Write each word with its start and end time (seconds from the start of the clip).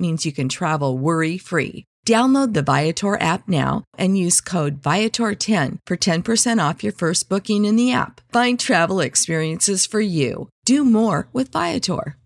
means 0.00 0.24
you 0.24 0.32
can 0.32 0.48
travel 0.48 0.96
worry 0.96 1.36
free. 1.38 1.84
Download 2.06 2.54
the 2.54 2.62
Viator 2.62 3.20
app 3.20 3.46
now 3.46 3.84
and 3.98 4.16
use 4.16 4.40
code 4.40 4.80
Viator10 4.80 5.78
for 5.86 5.96
10% 5.96 6.68
off 6.68 6.82
your 6.82 6.94
first 6.94 7.28
booking 7.28 7.66
in 7.66 7.76
the 7.76 7.92
app. 7.92 8.22
Find 8.32 8.58
travel 8.58 9.00
experiences 9.00 9.84
for 9.84 10.00
you. 10.00 10.48
Do 10.64 10.84
more 10.84 11.28
with 11.32 11.52
Viator. 11.52 12.16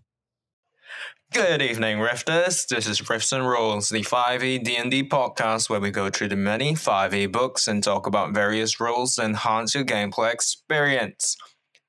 Good 1.33 1.61
evening, 1.61 1.97
Rifters. 1.97 2.65
This 2.67 2.87
is 2.87 3.09
Rifts 3.09 3.33
and 3.33 3.45
Rules, 3.45 3.89
the 3.89 4.03
5e 4.03 4.63
D&D 4.63 5.09
podcast 5.09 5.69
where 5.69 5.81
we 5.81 5.91
go 5.91 6.09
through 6.09 6.29
the 6.29 6.37
many 6.37 6.75
5e 6.75 7.29
books 7.29 7.67
and 7.67 7.83
talk 7.83 8.07
about 8.07 8.33
various 8.33 8.79
rules 8.79 9.15
that 9.15 9.25
enhance 9.25 9.75
your 9.75 9.83
gameplay 9.83 10.31
experience. 10.31 11.35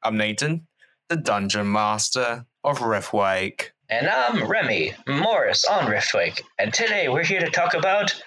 I'm 0.03 0.17
Nathan, 0.17 0.67
the 1.09 1.17
Dungeon 1.17 1.71
Master 1.71 2.47
of 2.65 2.81
Riftwake. 2.81 3.71
And 3.89 4.09
I'm 4.09 4.49
Remy 4.49 4.95
Morris 5.07 5.65
on 5.65 5.87
Riftwake, 5.87 6.41
and 6.59 6.75
today 6.75 7.09
we're 7.09 7.23
here 7.25 7.39
to 7.41 7.51
talk 7.51 7.75
about 7.75 8.21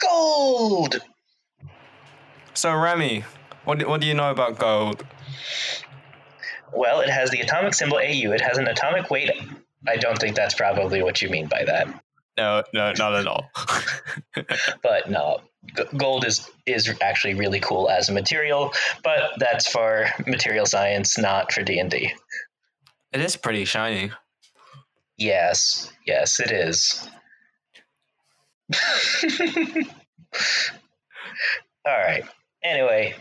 gold. 0.00 1.00
So, 2.54 2.74
Remy, 2.74 3.24
what 3.64 3.78
do, 3.78 3.88
what 3.88 4.00
do 4.00 4.06
you 4.06 4.14
know 4.14 4.30
about 4.30 4.58
gold? 4.58 5.04
Well, 6.72 7.00
it 7.00 7.10
has 7.10 7.30
the 7.30 7.40
atomic 7.40 7.74
symbol 7.74 7.98
AU. 7.98 8.32
It 8.32 8.40
has 8.40 8.56
an 8.56 8.66
atomic 8.66 9.10
weight. 9.10 9.30
I 9.86 9.96
don't 9.96 10.18
think 10.18 10.34
that's 10.34 10.54
probably 10.54 11.02
what 11.02 11.20
you 11.20 11.28
mean 11.28 11.48
by 11.48 11.64
that. 11.64 11.88
No, 12.38 12.62
no, 12.72 12.92
not 12.96 13.14
at 13.14 13.26
all. 13.26 13.50
but 14.82 15.10
no, 15.10 15.40
g- 15.76 15.84
gold 15.96 16.24
is 16.24 16.48
is 16.66 16.94
actually 17.02 17.34
really 17.34 17.60
cool 17.60 17.90
as 17.90 18.08
a 18.08 18.12
material, 18.12 18.72
but 19.04 19.32
that's 19.38 19.68
for 19.68 20.06
material 20.26 20.64
science, 20.64 21.18
not 21.18 21.52
for 21.52 21.62
D 21.62 21.78
and 21.78 21.90
D. 21.90 22.12
it 23.12 23.20
is 23.20 23.36
pretty 23.36 23.64
shiny. 23.66 24.12
Yes, 25.18 25.92
yes, 26.06 26.38
it 26.38 26.52
is. 26.52 27.08
All 31.84 31.98
right. 31.98 32.22
Anyway, 32.62 33.14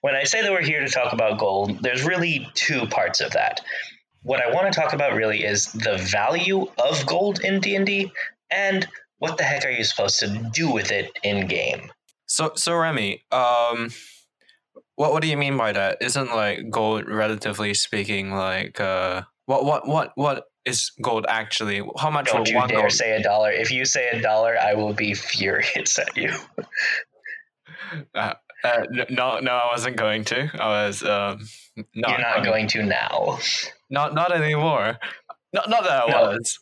when 0.00 0.16
I 0.16 0.24
say 0.24 0.42
that 0.42 0.50
we're 0.50 0.62
here 0.62 0.80
to 0.80 0.88
talk 0.88 1.12
about 1.12 1.38
gold, 1.38 1.80
there's 1.80 2.04
really 2.04 2.48
two 2.54 2.86
parts 2.86 3.20
of 3.20 3.32
that. 3.32 3.60
What 4.22 4.42
I 4.42 4.52
want 4.52 4.72
to 4.72 4.80
talk 4.80 4.92
about 4.92 5.14
really 5.14 5.44
is 5.44 5.66
the 5.72 5.96
value 5.96 6.66
of 6.78 7.06
gold 7.06 7.40
in 7.44 7.60
D&D 7.60 8.10
and 8.50 8.88
what 9.18 9.36
the 9.36 9.44
heck 9.44 9.64
are 9.64 9.70
you 9.70 9.84
supposed 9.84 10.18
to 10.20 10.50
do 10.52 10.72
with 10.72 10.90
it 10.90 11.12
in 11.22 11.46
game? 11.46 11.90
So, 12.26 12.52
so 12.56 12.74
Remy, 12.74 13.22
um, 13.30 13.90
what 14.96 15.12
what 15.12 15.22
do 15.22 15.28
you 15.28 15.36
mean 15.36 15.56
by 15.56 15.72
that? 15.72 15.98
Isn't 16.00 16.34
like 16.34 16.70
gold, 16.70 17.08
relatively 17.08 17.72
speaking, 17.74 18.32
like 18.32 18.80
uh, 18.80 19.22
what 19.46 19.64
what 19.64 19.86
what 19.86 20.12
what 20.16 20.44
is 20.68 20.90
gold 21.02 21.24
actually? 21.28 21.82
How 21.98 22.10
much 22.10 22.26
Don't 22.26 22.40
will 22.40 22.48
you 22.48 22.56
one 22.56 22.68
dare 22.68 22.80
gold? 22.80 22.92
say 22.92 23.10
a 23.16 23.22
dollar. 23.22 23.50
If 23.50 23.70
you 23.70 23.84
say 23.84 24.08
a 24.10 24.20
dollar, 24.22 24.56
I 24.58 24.74
will 24.74 24.92
be 24.94 25.14
furious 25.14 25.98
at 25.98 26.16
you. 26.16 26.32
Uh, 28.14 28.34
uh, 28.64 28.82
no, 29.08 29.38
no, 29.40 29.52
I 29.52 29.66
wasn't 29.72 29.96
going 29.96 30.24
to. 30.24 30.50
I 30.60 30.86
was 30.86 31.02
um, 31.02 31.46
not, 31.94 32.10
You're 32.10 32.20
not 32.20 32.44
going 32.44 32.66
to 32.68 32.82
now. 32.82 33.38
Not 33.90 34.14
not 34.14 34.32
anymore. 34.32 34.98
Not 35.52 35.70
not 35.70 35.84
that 35.84 36.04
I 36.04 36.10
No. 36.10 36.20
was. 36.28 36.58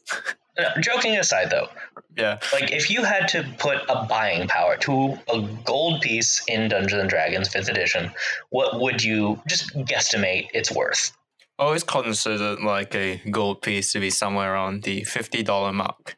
No, 0.59 0.69
joking 0.81 1.17
aside 1.19 1.51
though, 1.51 1.69
Yeah. 2.17 2.39
like 2.53 2.73
if 2.73 2.89
you 2.91 3.05
had 3.05 3.29
to 3.29 3.45
put 3.59 3.79
a 3.91 4.07
buying 4.07 4.49
power 4.49 4.77
to 4.79 5.19
a 5.29 5.41
gold 5.65 6.01
piece 6.01 6.43
in 6.49 6.69
Dungeons 6.69 7.01
and 7.03 7.11
Dragons 7.11 7.49
5th 7.49 7.69
edition, 7.69 8.11
what 8.51 8.81
would 8.81 9.03
you 9.03 9.43
just 9.47 9.75
guesstimate 9.77 10.49
it's 10.55 10.71
worth? 10.73 11.13
Always 11.59 11.85
considered 11.85 12.61
like 12.61 12.95
a 12.95 13.23
gold 13.31 13.63
piece 13.63 13.93
to 13.93 14.01
be 14.01 14.11
somewhere 14.11 14.53
around 14.53 14.83
the 14.83 15.05
fifty 15.05 15.43
dollar 15.43 15.73
mark. 15.73 16.17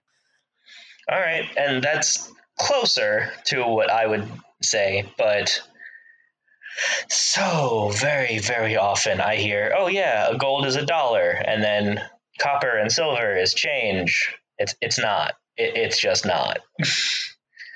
All 1.11 1.19
right, 1.19 1.45
and 1.57 1.83
that's 1.83 2.31
closer 2.59 3.31
to 3.47 3.65
what 3.67 3.91
I 3.91 4.07
would 4.07 4.29
say, 4.63 5.11
but 5.17 5.63
so 7.09 7.91
very, 7.95 8.39
very 8.39 8.77
often 8.77 9.21
I 9.21 9.37
hear, 9.37 9.75
oh 9.77 9.87
yeah, 9.87 10.33
gold 10.37 10.67
is 10.67 10.77
a 10.77 10.85
dollar, 10.85 11.31
and 11.31 11.63
then 11.63 12.01
copper 12.39 12.77
and 12.77 12.91
silver 12.91 13.37
is 13.37 13.55
change. 13.55 14.37
It's 14.59 14.75
it's 14.81 14.99
not. 14.99 15.35
It, 15.57 15.77
it's 15.77 15.99
just 15.99 16.27
not. 16.27 16.59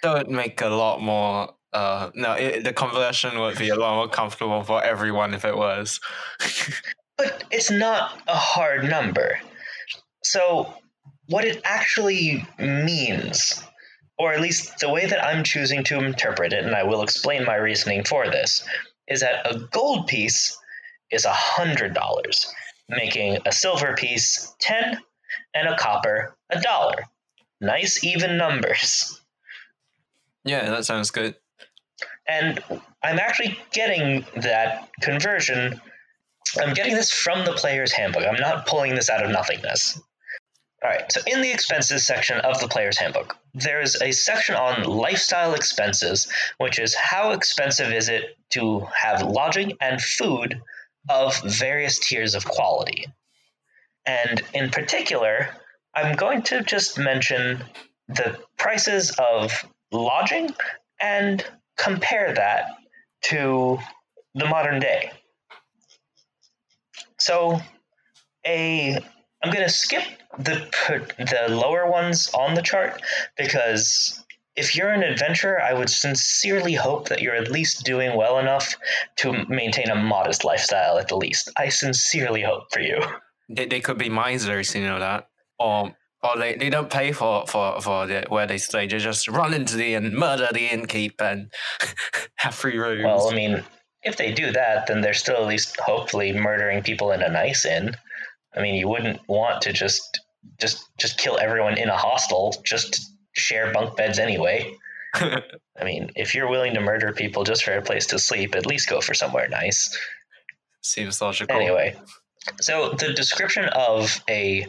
That 0.02 0.14
would 0.14 0.30
make 0.30 0.60
a 0.60 0.68
lot 0.68 1.00
more. 1.00 1.54
Uh, 1.72 2.10
no, 2.14 2.32
it, 2.34 2.64
the 2.64 2.72
conversion 2.72 3.38
would 3.38 3.56
be 3.56 3.70
a 3.70 3.76
lot 3.76 3.94
more 3.94 4.08
comfortable 4.08 4.62
for 4.62 4.82
everyone 4.82 5.32
if 5.32 5.44
it 5.44 5.56
was. 5.56 6.00
But 7.22 7.44
it's 7.50 7.70
not 7.70 8.20
a 8.26 8.34
hard 8.34 8.88
number. 8.88 9.38
So, 10.24 10.74
what 11.28 11.44
it 11.44 11.60
actually 11.64 12.44
means, 12.58 13.62
or 14.18 14.32
at 14.32 14.40
least 14.40 14.78
the 14.80 14.90
way 14.90 15.06
that 15.06 15.24
I'm 15.24 15.44
choosing 15.44 15.84
to 15.84 15.98
interpret 16.04 16.52
it, 16.52 16.64
and 16.64 16.74
I 16.74 16.82
will 16.82 17.02
explain 17.02 17.44
my 17.44 17.54
reasoning 17.54 18.02
for 18.04 18.26
this, 18.28 18.64
is 19.06 19.20
that 19.20 19.46
a 19.46 19.58
gold 19.70 20.08
piece 20.08 20.56
is 21.12 21.24
a 21.24 21.32
hundred 21.32 21.94
dollars, 21.94 22.52
making 22.88 23.38
a 23.46 23.52
silver 23.52 23.94
piece 23.94 24.52
ten, 24.58 24.98
and 25.54 25.68
a 25.68 25.76
copper 25.76 26.36
a 26.50 26.60
dollar. 26.60 27.04
Nice 27.60 28.02
even 28.02 28.36
numbers. 28.36 29.20
yeah, 30.44 30.68
that 30.70 30.84
sounds 30.84 31.12
good. 31.12 31.36
And 32.26 32.58
I'm 33.04 33.18
actually 33.20 33.58
getting 33.72 34.24
that 34.36 34.88
conversion. 35.00 35.80
I'm 36.60 36.74
getting 36.74 36.94
this 36.94 37.10
from 37.10 37.44
the 37.44 37.52
player's 37.52 37.92
handbook. 37.92 38.24
I'm 38.24 38.40
not 38.40 38.66
pulling 38.66 38.94
this 38.94 39.08
out 39.08 39.24
of 39.24 39.30
nothingness. 39.30 40.00
All 40.84 40.90
right, 40.90 41.10
so 41.12 41.20
in 41.28 41.42
the 41.42 41.52
expenses 41.52 42.04
section 42.04 42.38
of 42.40 42.60
the 42.60 42.66
player's 42.66 42.98
handbook, 42.98 43.36
there 43.54 43.80
is 43.80 44.00
a 44.02 44.10
section 44.10 44.56
on 44.56 44.82
lifestyle 44.82 45.54
expenses, 45.54 46.26
which 46.58 46.80
is 46.80 46.94
how 46.94 47.30
expensive 47.30 47.92
is 47.92 48.08
it 48.08 48.36
to 48.50 48.80
have 48.92 49.22
lodging 49.22 49.76
and 49.80 50.02
food 50.02 50.60
of 51.08 51.40
various 51.42 52.00
tiers 52.00 52.34
of 52.34 52.44
quality. 52.44 53.06
And 54.06 54.42
in 54.54 54.70
particular, 54.70 55.50
I'm 55.94 56.16
going 56.16 56.42
to 56.42 56.62
just 56.62 56.98
mention 56.98 57.62
the 58.08 58.38
prices 58.58 59.12
of 59.18 59.64
lodging 59.92 60.52
and 60.98 61.44
compare 61.78 62.34
that 62.34 62.66
to 63.26 63.78
the 64.34 64.46
modern 64.46 64.80
day. 64.80 65.12
So, 67.22 67.60
a 68.44 68.98
I'm 69.42 69.52
going 69.52 69.64
to 69.64 69.72
skip 69.72 70.02
the 70.38 70.68
the 71.18 71.54
lower 71.54 71.88
ones 71.90 72.30
on 72.34 72.54
the 72.54 72.62
chart 72.62 73.00
because 73.36 74.24
if 74.56 74.76
you're 74.76 74.90
an 74.90 75.04
adventurer, 75.04 75.62
I 75.62 75.72
would 75.72 75.88
sincerely 75.88 76.74
hope 76.74 77.08
that 77.08 77.22
you're 77.22 77.36
at 77.36 77.50
least 77.50 77.84
doing 77.84 78.16
well 78.16 78.38
enough 78.38 78.74
to 79.18 79.44
maintain 79.48 79.88
a 79.88 79.94
modest 79.94 80.44
lifestyle 80.44 80.98
at 80.98 81.08
the 81.08 81.16
least. 81.16 81.50
I 81.56 81.68
sincerely 81.68 82.42
hope 82.42 82.64
for 82.72 82.80
you. 82.80 83.00
They, 83.48 83.66
they 83.66 83.80
could 83.80 83.98
be 83.98 84.08
misers, 84.08 84.74
you 84.74 84.84
know 84.84 84.98
that, 84.98 85.28
or 85.58 85.94
or 86.24 86.38
they, 86.38 86.56
they 86.56 86.70
don't 86.70 86.90
pay 86.90 87.12
for 87.12 87.46
for 87.46 87.80
for 87.80 88.06
the, 88.06 88.24
where 88.30 88.46
they 88.46 88.58
stay. 88.58 88.86
They 88.88 88.98
just 88.98 89.28
run 89.28 89.54
into 89.54 89.76
the 89.76 89.94
inn, 89.94 90.14
murder 90.14 90.48
the 90.52 90.68
innkeep, 90.68 91.20
and 91.20 91.52
have 92.36 92.54
free 92.54 92.78
rooms. 92.78 93.04
Well, 93.04 93.30
I 93.30 93.34
mean, 93.34 93.64
if 94.02 94.16
they 94.16 94.32
do 94.32 94.52
that, 94.52 94.86
then 94.86 95.00
they're 95.00 95.14
still 95.14 95.36
at 95.36 95.46
least 95.46 95.78
hopefully 95.78 96.32
murdering 96.32 96.82
people 96.82 97.12
in 97.12 97.22
a 97.22 97.28
nice 97.28 97.64
inn. 97.64 97.96
I 98.54 98.60
mean, 98.60 98.74
you 98.74 98.88
wouldn't 98.88 99.26
want 99.28 99.62
to 99.62 99.72
just 99.72 100.20
just 100.58 100.84
just 100.98 101.18
kill 101.18 101.38
everyone 101.38 101.78
in 101.78 101.88
a 101.88 101.96
hostel 101.96 102.54
just 102.64 102.94
to 102.94 103.00
share 103.34 103.72
bunk 103.72 103.96
beds 103.96 104.18
anyway. 104.18 104.74
I 105.14 105.84
mean, 105.84 106.10
if 106.16 106.34
you're 106.34 106.48
willing 106.48 106.74
to 106.74 106.80
murder 106.80 107.12
people 107.12 107.44
just 107.44 107.64
for 107.64 107.72
a 107.72 107.82
place 107.82 108.06
to 108.06 108.18
sleep, 108.18 108.54
at 108.54 108.66
least 108.66 108.88
go 108.88 109.00
for 109.00 109.14
somewhere 109.14 109.48
nice. 109.48 109.96
Seems 110.82 111.20
logical. 111.20 111.54
Anyway, 111.54 111.96
so 112.60 112.90
the 112.90 113.12
description 113.12 113.66
of 113.66 114.22
a 114.28 114.66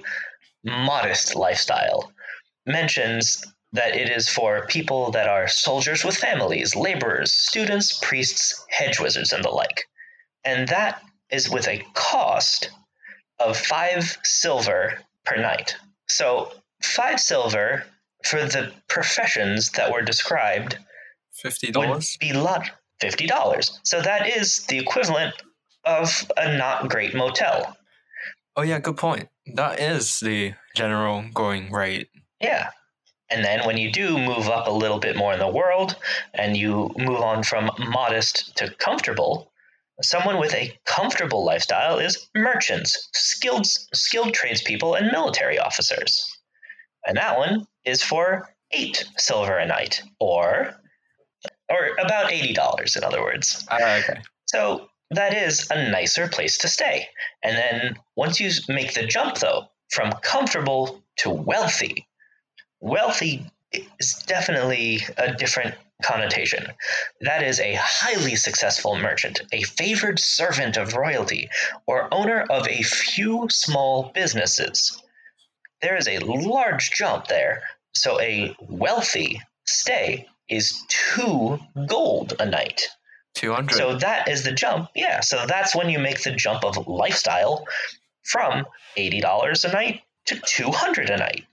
modest 0.63 1.35
lifestyle 1.35 2.11
mentions 2.65 3.43
that 3.73 3.95
it 3.95 4.09
is 4.09 4.29
for 4.29 4.65
people 4.67 5.11
that 5.11 5.27
are 5.27 5.47
soldiers 5.47 6.03
with 6.05 6.15
families, 6.15 6.75
laborers, 6.75 7.31
students, 7.33 7.99
priests, 8.01 8.63
hedge 8.69 8.99
wizards, 8.99 9.33
and 9.33 9.43
the 9.43 9.49
like. 9.49 9.83
And 10.45 10.67
that 10.69 11.01
is 11.31 11.49
with 11.49 11.67
a 11.67 11.83
cost 11.93 12.69
of 13.39 13.57
five 13.57 14.17
silver 14.23 14.99
per 15.25 15.37
night. 15.37 15.75
So, 16.07 16.51
five 16.81 17.19
silver 17.19 17.83
for 18.23 18.45
the 18.45 18.71
professions 18.87 19.71
that 19.71 19.91
were 19.91 20.01
described 20.01 20.77
Fifty 21.33 21.67
would 21.67 21.73
dollars. 21.73 22.15
be 22.17 22.31
lot 22.31 22.69
fifty 23.01 23.25
dollars. 23.25 23.79
So 23.83 24.01
that 24.01 24.27
is 24.29 24.65
the 24.67 24.77
equivalent 24.77 25.33
of 25.83 26.25
a 26.37 26.55
not 26.57 26.89
great 26.89 27.13
motel. 27.15 27.75
Oh 28.55 28.61
yeah, 28.61 28.79
good 28.79 28.97
point. 28.97 29.29
That 29.55 29.79
is 29.79 30.19
the 30.19 30.53
general 30.75 31.25
going 31.33 31.71
rate. 31.71 32.07
Yeah. 32.39 32.69
And 33.33 33.43
then 33.43 33.65
when 33.65 33.77
you 33.77 33.91
do 33.91 34.15
move 34.15 34.47
up 34.47 34.67
a 34.67 34.71
little 34.71 34.99
bit 34.99 35.15
more 35.15 35.33
in 35.33 35.39
the 35.39 35.47
world 35.47 35.95
and 36.35 36.55
you 36.55 36.91
move 36.99 37.19
on 37.19 37.41
from 37.41 37.71
modest 37.79 38.55
to 38.57 38.69
comfortable, 38.75 39.51
someone 40.03 40.39
with 40.39 40.53
a 40.53 40.77
comfortable 40.85 41.43
lifestyle 41.43 41.97
is 41.97 42.29
merchants, 42.35 43.09
skilled 43.15 43.65
skilled 43.65 44.35
tradespeople 44.35 44.93
and 44.93 45.11
military 45.11 45.57
officers. 45.57 46.23
And 47.07 47.17
that 47.17 47.39
one 47.39 47.65
is 47.85 48.03
for 48.03 48.53
8 48.71 49.03
silver 49.17 49.57
a 49.57 49.65
night 49.65 50.03
or 50.19 50.75
or 51.69 51.95
about 51.99 52.29
$80 52.29 52.97
in 52.97 53.03
other 53.03 53.21
words. 53.21 53.65
Ah, 53.71 53.97
okay. 53.97 54.21
So 54.45 54.89
that 55.09 55.33
is 55.33 55.71
a 55.71 55.89
nicer 55.89 56.27
place 56.27 56.59
to 56.59 56.67
stay. 56.67 57.07
And 57.43 57.57
then 57.57 57.95
once 58.15 58.39
you 58.39 58.51
make 58.69 58.93
the 58.93 59.07
jump, 59.07 59.39
though, 59.39 59.69
from 59.89 60.11
comfortable 60.21 61.03
to 61.17 61.31
wealthy, 61.31 62.07
wealthy 62.83 63.45
is 63.99 64.23
definitely 64.27 64.99
a 65.17 65.33
different 65.33 65.73
connotation. 66.03 66.67
That 67.21 67.41
is 67.41 67.59
a 67.59 67.79
highly 67.79 68.35
successful 68.35 68.95
merchant, 68.97 69.41
a 69.51 69.63
favored 69.63 70.19
servant 70.19 70.75
of 70.77 70.93
royalty, 70.93 71.49
or 71.87 72.13
owner 72.13 72.41
of 72.49 72.67
a 72.67 72.83
few 72.83 73.47
small 73.49 74.11
businesses. 74.13 75.01
There 75.81 75.95
is 75.95 76.07
a 76.07 76.19
large 76.19 76.91
jump 76.91 77.27
there. 77.27 77.63
So 77.95 78.19
a 78.19 78.55
wealthy 78.67 79.41
stay 79.65 80.27
is 80.49 80.83
two 80.89 81.59
gold 81.87 82.33
a 82.39 82.45
night. 82.45 82.89
Two 83.33 83.53
hundred. 83.53 83.77
So 83.77 83.95
that 83.97 84.27
is 84.27 84.43
the 84.43 84.51
jump. 84.51 84.89
Yeah. 84.93 85.21
So 85.21 85.45
that's 85.47 85.75
when 85.75 85.89
you 85.89 85.99
make 85.99 86.21
the 86.21 86.31
jump 86.31 86.63
of 86.63 86.87
lifestyle 86.87 87.65
from 88.23 88.65
$80 88.97 89.65
a 89.65 89.71
night 89.71 90.01
to 90.25 90.39
200 90.45 91.09
a 91.09 91.17
night, 91.17 91.45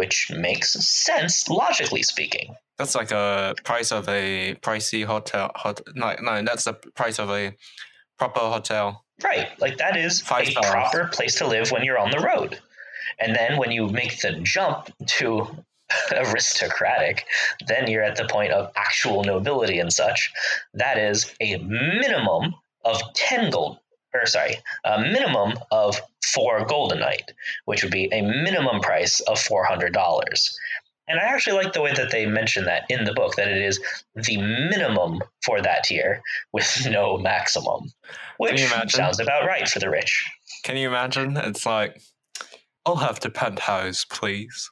which 0.00 0.30
makes 0.34 0.72
sense 0.72 1.46
logically 1.50 2.02
speaking. 2.02 2.54
That's 2.78 2.94
like 2.94 3.10
a 3.10 3.54
price 3.64 3.92
of 3.92 4.08
a 4.08 4.54
pricey 4.62 5.04
hotel. 5.04 5.50
Hot, 5.56 5.78
no, 5.94 6.16
no, 6.22 6.42
that's 6.42 6.64
the 6.64 6.72
price 6.72 7.18
of 7.18 7.28
a 7.28 7.54
proper 8.18 8.40
hotel. 8.40 9.04
Right. 9.22 9.48
Like 9.60 9.76
that 9.76 9.98
is 9.98 10.22
Five 10.22 10.48
a 10.48 10.52
stars. 10.52 10.70
proper 10.70 11.08
place 11.08 11.34
to 11.36 11.46
live 11.46 11.70
when 11.70 11.84
you're 11.84 11.98
on 11.98 12.10
the 12.10 12.20
road. 12.20 12.58
And 13.18 13.36
then 13.36 13.58
when 13.58 13.70
you 13.72 13.88
make 13.88 14.22
the 14.22 14.40
jump 14.42 14.88
to 15.18 15.26
aristocratic, 16.16 17.26
then 17.66 17.90
you're 17.90 18.02
at 18.02 18.16
the 18.16 18.26
point 18.26 18.52
of 18.52 18.72
actual 18.76 19.22
nobility 19.22 19.80
and 19.80 19.92
such. 19.92 20.32
That 20.72 20.96
is 20.96 21.34
a 21.42 21.58
minimum 21.58 22.54
of 22.86 23.02
10 23.14 23.50
gold, 23.50 23.80
or 24.14 24.26
sorry, 24.26 24.56
a 24.84 25.00
minimum 25.00 25.54
of 25.70 26.00
four 26.32 26.64
goldenite, 26.66 27.30
which 27.64 27.82
would 27.82 27.92
be 27.92 28.08
a 28.12 28.22
minimum 28.22 28.80
price 28.80 29.20
of 29.20 29.38
$400. 29.38 30.50
And 31.08 31.18
I 31.18 31.24
actually 31.24 31.56
like 31.62 31.72
the 31.72 31.80
way 31.82 31.92
that 31.92 32.12
they 32.12 32.24
mention 32.26 32.64
that 32.66 32.84
in 32.88 33.02
the 33.04 33.12
book, 33.12 33.34
that 33.34 33.48
it 33.48 33.60
is 33.60 33.80
the 34.14 34.36
minimum 34.36 35.20
for 35.44 35.60
that 35.60 35.84
tier 35.84 36.22
with 36.52 36.86
no 36.90 37.18
maximum, 37.18 37.90
which 38.38 38.64
sounds 38.88 39.18
about 39.18 39.44
right 39.46 39.68
for 39.68 39.80
the 39.80 39.90
rich. 39.90 40.24
Can 40.62 40.76
you 40.76 40.88
imagine? 40.88 41.36
It's 41.36 41.66
like, 41.66 42.00
I'll 42.86 42.96
have 42.96 43.20
the 43.20 43.30
penthouse, 43.30 44.04
please. 44.04 44.70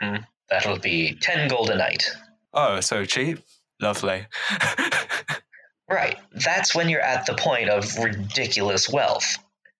hmm 0.00 0.16
That'll 0.48 0.78
be 0.78 1.16
10 1.20 1.48
gold 1.48 1.70
a 1.70 1.76
night. 1.76 2.08
Oh, 2.54 2.78
so 2.80 3.04
cheap. 3.04 3.40
Lovely. 3.80 4.26
Right. 5.88 6.16
That's 6.32 6.74
when 6.74 6.88
you're 6.88 7.00
at 7.00 7.26
the 7.26 7.34
point 7.34 7.68
of 7.68 7.96
ridiculous 7.98 8.88
wealth. 8.90 9.38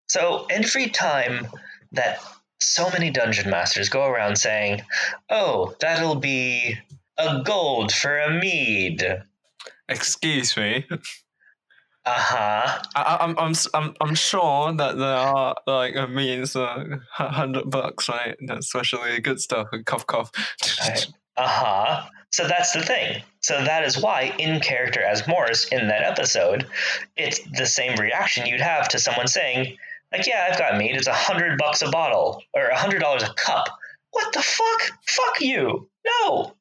So 0.08 0.46
every 0.50 0.88
time 0.88 1.48
that 1.92 2.20
so 2.60 2.88
many 2.90 3.10
dungeon 3.10 3.50
masters 3.50 3.88
go 3.88 4.06
around 4.06 4.36
saying, 4.36 4.82
oh, 5.30 5.74
that'll 5.80 6.14
be 6.16 6.76
a 7.18 7.42
gold 7.42 7.92
for 7.92 8.18
a 8.18 8.30
mead. 8.30 9.22
Excuse 9.88 10.56
me. 10.56 10.86
Uh 10.90 10.98
huh. 12.06 12.82
I, 12.94 13.02
I- 13.02 13.24
I'm, 13.24 13.36
I'm, 13.38 13.54
I'm, 13.74 13.94
I'm 14.00 14.14
sure 14.14 14.72
that 14.72 14.96
there 14.96 15.16
are 15.16 15.56
like 15.66 15.96
a 15.96 16.06
means 16.06 16.54
uh, 16.54 16.84
hundred 17.10 17.68
bucks, 17.68 18.08
right? 18.08 18.36
That's 18.46 18.66
especially 18.66 19.20
good 19.20 19.40
stuff. 19.40 19.68
Cough, 19.84 20.06
cough. 20.06 20.30
Uh 21.36 21.48
huh. 21.48 22.02
So 22.30 22.46
that's 22.46 22.72
the 22.72 22.82
thing. 22.82 23.22
So 23.40 23.64
that 23.64 23.84
is 23.84 24.00
why, 24.00 24.34
in 24.38 24.60
character 24.60 25.00
as 25.00 25.26
Morris 25.26 25.68
in 25.68 25.88
that 25.88 26.02
episode, 26.02 26.66
it's 27.16 27.40
the 27.52 27.66
same 27.66 27.98
reaction 27.98 28.46
you'd 28.46 28.60
have 28.60 28.88
to 28.88 28.98
someone 28.98 29.28
saying, 29.28 29.76
like, 30.12 30.26
yeah, 30.26 30.48
I've 30.50 30.58
got 30.58 30.76
meat. 30.76 30.96
It's 30.96 31.06
a 31.06 31.12
hundred 31.12 31.58
bucks 31.58 31.82
a 31.82 31.90
bottle 31.90 32.42
or 32.54 32.66
a 32.66 32.76
hundred 32.76 33.00
dollars 33.00 33.22
a 33.22 33.32
cup. 33.34 33.66
What 34.10 34.32
the 34.32 34.42
fuck? 34.42 34.98
Fuck 35.06 35.40
you. 35.40 35.88
No. 36.06 36.54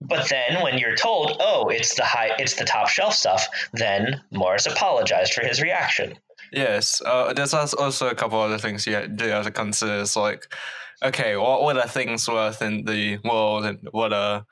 But 0.00 0.28
then 0.28 0.62
when 0.62 0.78
you're 0.78 0.96
told, 0.96 1.36
oh, 1.40 1.68
it's 1.68 1.96
the 1.96 2.04
high, 2.04 2.30
it's 2.38 2.54
the 2.54 2.64
top 2.64 2.88
shelf 2.88 3.14
stuff, 3.14 3.48
then 3.72 4.20
Morris 4.30 4.66
apologized 4.66 5.34
for 5.34 5.44
his 5.44 5.60
reaction. 5.60 6.16
Yes, 6.52 7.02
uh, 7.04 7.32
there's 7.32 7.52
also 7.52 8.08
a 8.08 8.14
couple 8.14 8.40
other 8.40 8.58
things 8.58 8.86
you 8.86 9.06
do 9.08 9.26
have 9.26 9.44
to 9.44 9.50
consider. 9.50 10.00
It's 10.00 10.16
like, 10.16 10.54
okay, 11.02 11.36
what 11.36 11.76
are 11.76 11.88
things 11.88 12.28
worth 12.28 12.62
in 12.62 12.84
the 12.84 13.18
world, 13.24 13.64
and 13.64 13.78
what 13.90 14.12
are 14.12 14.46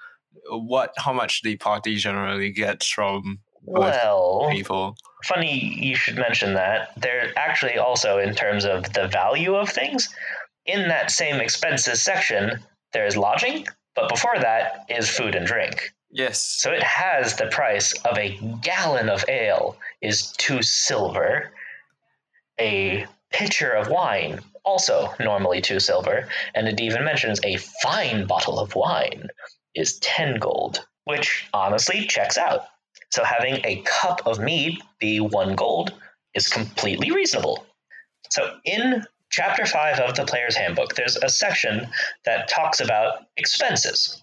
what 0.50 0.93
how 0.97 1.12
much 1.12 1.43
the 1.43 1.56
party 1.56 1.97
generally 1.97 2.50
gets 2.50 2.88
from 2.88 3.41
Well, 3.62 4.49
people? 4.50 4.97
funny 5.25 5.59
you 5.59 5.97
should 5.97 6.17
mention 6.17 6.55
that. 6.55 6.91
There 6.97 7.33
actually 7.37 7.79
also, 7.79 8.19
in 8.19 8.35
terms 8.35 8.65
of 8.65 8.93
the 8.93 9.09
value 9.09 9.55
of 9.55 9.69
things, 9.69 10.09
in 10.67 10.88
that 10.88 11.11
same 11.11 11.41
expenses 11.41 12.03
section, 12.03 12.61
there 12.93 13.06
is 13.06 13.17
lodging, 13.17 13.67
but 13.94 14.09
before 14.09 14.38
that 14.38 14.85
is 14.88 15.09
food 15.09 15.35
and 15.35 15.47
drink. 15.47 15.93
Yes, 16.11 16.41
So 16.41 16.71
it 16.73 16.83
has 16.83 17.37
the 17.37 17.47
price 17.47 17.93
of 18.05 18.16
a 18.16 18.38
gallon 18.62 19.09
of 19.09 19.25
ale 19.28 19.76
is 20.00 20.33
two 20.33 20.62
silver. 20.62 21.50
A 22.59 23.07
pitcher 23.33 23.73
of 23.73 23.88
wine, 23.88 24.40
also 24.64 25.12
normally 25.21 25.61
two 25.61 25.81
silver, 25.81 26.28
and 26.55 26.69
it 26.69 26.81
even 26.81 27.05
mentions 27.05 27.40
a 27.45 27.57
fine 27.83 28.26
bottle 28.26 28.59
of 28.59 28.75
wine 28.75 29.28
is 29.76 29.99
10 30.00 30.38
gold, 30.40 30.85
which 31.04 31.47
honestly 31.52 32.06
checks 32.06 32.37
out. 32.37 32.62
So 33.11 33.23
having 33.23 33.61
a 33.64 33.83
cup 33.83 34.23
of 34.26 34.40
mead 34.40 34.80
be 34.99 35.21
one 35.21 35.54
gold 35.54 35.92
is 36.35 36.49
completely 36.49 37.12
reasonable. 37.12 37.64
So 38.30 38.56
in 38.64 39.04
chapter 39.30 39.64
5 39.64 40.00
of 40.00 40.16
the 40.16 40.25
player's 40.25 40.56
handbook, 40.56 40.95
there's 40.95 41.16
a 41.16 41.28
section 41.28 41.88
that 42.25 42.49
talks 42.49 42.80
about 42.80 43.26
expenses. 43.37 44.23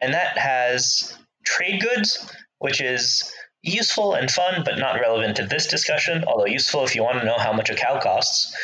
And 0.00 0.14
that 0.14 0.38
has 0.38 1.16
trade 1.44 1.80
goods, 1.82 2.32
which 2.58 2.80
is 2.80 3.32
useful 3.62 4.14
and 4.14 4.30
fun, 4.30 4.62
but 4.64 4.78
not 4.78 5.00
relevant 5.00 5.36
to 5.36 5.46
this 5.46 5.66
discussion, 5.66 6.24
although 6.24 6.46
useful 6.46 6.84
if 6.84 6.94
you 6.94 7.02
want 7.02 7.18
to 7.18 7.24
know 7.24 7.38
how 7.38 7.52
much 7.52 7.70
a 7.70 7.74
cow 7.74 7.98
costs. 7.98 8.54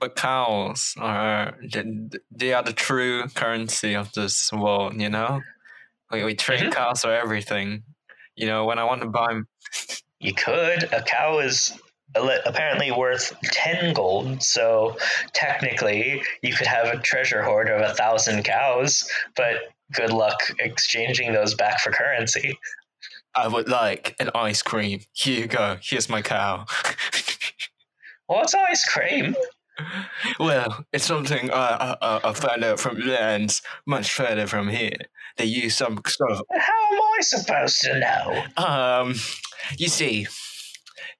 but 0.00 0.16
cows 0.16 0.94
are 0.98 1.56
they 2.30 2.52
are 2.54 2.62
the 2.62 2.72
true 2.72 3.28
currency 3.28 3.94
of 3.94 4.12
this 4.14 4.50
world. 4.52 5.00
You 5.00 5.10
know, 5.10 5.42
we 6.10 6.24
we 6.24 6.34
trade 6.34 6.60
Mhm. 6.60 6.72
cows 6.72 7.02
for 7.02 7.12
everything. 7.12 7.82
You 8.36 8.46
know, 8.46 8.64
when 8.64 8.78
I 8.78 8.84
want 8.84 9.02
to 9.02 9.08
buy 9.08 9.40
You 10.18 10.34
could. 10.34 10.92
A 10.92 11.02
cow 11.02 11.38
is 11.38 11.78
apparently 12.14 12.90
worth 12.90 13.32
10 13.44 13.94
gold, 13.94 14.42
so 14.42 14.96
technically 15.32 16.22
you 16.42 16.54
could 16.54 16.66
have 16.66 16.86
a 16.88 16.98
treasure 16.98 17.42
hoard 17.42 17.68
of 17.70 17.80
a 17.80 17.94
thousand 17.94 18.42
cows, 18.44 19.08
but 19.36 19.72
good 19.92 20.12
luck 20.12 20.38
exchanging 20.58 21.32
those 21.32 21.54
back 21.54 21.80
for 21.80 21.90
currency. 21.92 22.58
I 23.34 23.46
would 23.48 23.68
like 23.68 24.16
an 24.18 24.30
ice 24.34 24.60
cream. 24.62 25.00
Here 25.12 25.38
you 25.40 25.46
go. 25.46 25.78
Here's 25.80 26.08
my 26.08 26.20
cow. 26.20 26.66
What's 28.26 28.54
ice 28.54 28.84
cream? 28.84 29.34
well, 30.40 30.84
it's 30.92 31.04
something 31.06 31.50
uh, 31.50 31.96
uh, 32.00 32.20
I 32.24 32.32
found 32.32 32.64
out 32.64 32.80
from 32.80 32.98
lands 33.00 33.62
much 33.86 34.10
further 34.12 34.46
from 34.46 34.68
here. 34.68 34.96
They 35.36 35.44
use 35.46 35.76
some 35.76 36.00
sort 36.06 36.32
of 36.32 36.42
How 36.50 36.92
am 36.92 37.00
I 37.00 37.20
supposed 37.20 37.80
to 37.82 37.98
know? 37.98 38.44
um. 38.56 39.14
You 39.78 39.88
see, 39.88 40.26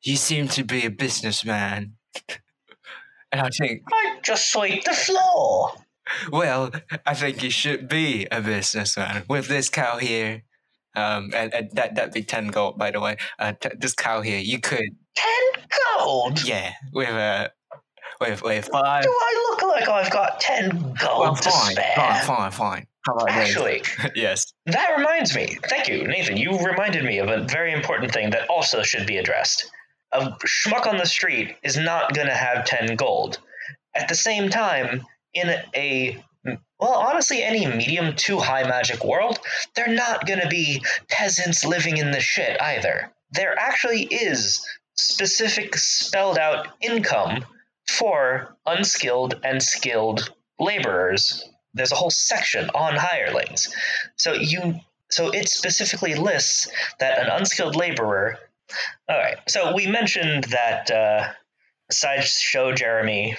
you 0.02 0.17
seem 0.17 0.49
to 0.49 0.64
be 0.64 0.85
a 0.87 0.90
businessman, 0.90 1.93
and 3.33 3.40
I 3.40 3.49
think 3.50 3.83
I 3.93 4.19
just 4.23 4.50
sweep 4.52 4.85
the 4.85 4.93
floor. 4.93 5.73
well, 6.33 6.71
I 7.07 7.14
think 7.14 7.43
you 7.43 7.50
should 7.50 7.87
be 7.88 8.26
a 8.33 8.40
businessman 8.40 9.25
with 9.29 9.47
this 9.49 9.69
cow 9.69 9.99
here. 9.99 10.43
Um, 10.97 11.31
and, 11.37 11.55
and 11.55 11.71
that 11.73 11.95
that'd 11.95 12.12
be 12.14 12.25
ten 12.25 12.49
gold, 12.49 12.76
by 12.76 12.90
the 12.90 13.00
way. 13.00 13.17
Uh, 13.38 13.52
t- 13.52 13.69
this 13.79 13.95
cow 13.95 14.23
here, 14.23 14.40
you 14.40 14.59
could, 14.59 14.88
Ten 15.14 15.64
gold. 15.99 16.43
yeah, 16.45 16.73
with 16.93 17.09
a 17.11 17.52
with 18.21 18.43
with 18.43 18.69
five. 18.71 19.03
Do 19.03 19.09
I 19.11 19.47
look 19.50 19.62
like 19.62 19.89
I've 19.89 20.11
got 20.11 20.41
ten 20.41 20.69
gold 21.00 21.21
Well, 21.21 21.35
to 21.35 21.50
spare? 21.50 21.93
fine, 21.97 22.23
fine, 22.25 22.50
fine. 22.50 22.87
How 23.07 23.15
about 23.15 23.27
this? 23.29 23.37
Actually, 23.37 23.83
yes. 24.15 24.53
that 24.67 24.95
reminds 24.97 25.35
me. 25.35 25.57
Thank 25.69 25.89
you, 25.89 26.07
Nathan. 26.07 26.37
You 26.37 26.59
reminded 26.59 27.05
me 27.05 27.19
of 27.19 27.29
a 27.29 27.45
very 27.45 27.73
important 27.73 28.12
thing 28.12 28.31
that 28.31 28.49
also 28.50 28.83
should 28.83 29.07
be 29.07 29.17
addressed. 29.17 29.71
A 30.12 30.33
schmuck 30.45 30.87
on 30.87 30.99
the 30.99 31.07
street 31.07 31.57
is 31.62 31.79
not 31.79 32.12
going 32.15 32.27
to 32.27 32.35
have 32.35 32.65
10 32.67 32.97
gold. 32.97 33.39
At 33.95 34.09
the 34.09 34.15
same 34.15 34.50
time, 34.50 35.07
in 35.33 35.49
a 35.75 36.23
well, 36.79 36.95
honestly, 36.95 37.43
any 37.43 37.67
medium 37.67 38.17
to 38.17 38.39
high 38.39 38.65
magic 38.65 39.05
world, 39.05 39.39
they're 39.75 39.95
not 39.95 40.27
going 40.27 40.41
to 40.41 40.49
be 40.49 40.83
peasants 41.09 41.65
living 41.65 41.99
in 41.99 42.11
the 42.11 42.21
shit 42.21 42.61
either. 42.61 43.12
There 43.33 43.59
actually 43.59 44.05
is 44.05 44.65
specific 44.95 45.77
spelled 45.77 46.39
out 46.39 46.69
income 46.81 47.45
for 47.99 48.56
unskilled 48.66 49.40
and 49.42 49.62
skilled 49.62 50.32
laborers. 50.59 51.44
There's 51.75 51.92
a 51.92 51.97
whole 51.97 52.11
section 52.11 52.70
on 52.70 52.97
hirelings. 52.97 53.75
So 54.16 54.32
you 54.32 54.80
so 55.11 55.30
it 55.30 55.49
specifically 55.49 56.14
lists 56.14 56.68
that 57.00 57.18
an 57.18 57.26
unskilled 57.30 57.75
laborer. 57.75 58.38
All 59.09 59.18
right. 59.18 59.38
So 59.49 59.75
we 59.75 59.87
mentioned 59.87 60.44
that 60.44 60.90
uh, 60.90 61.32
sideshow 61.90 62.73
Jeremy 62.73 63.37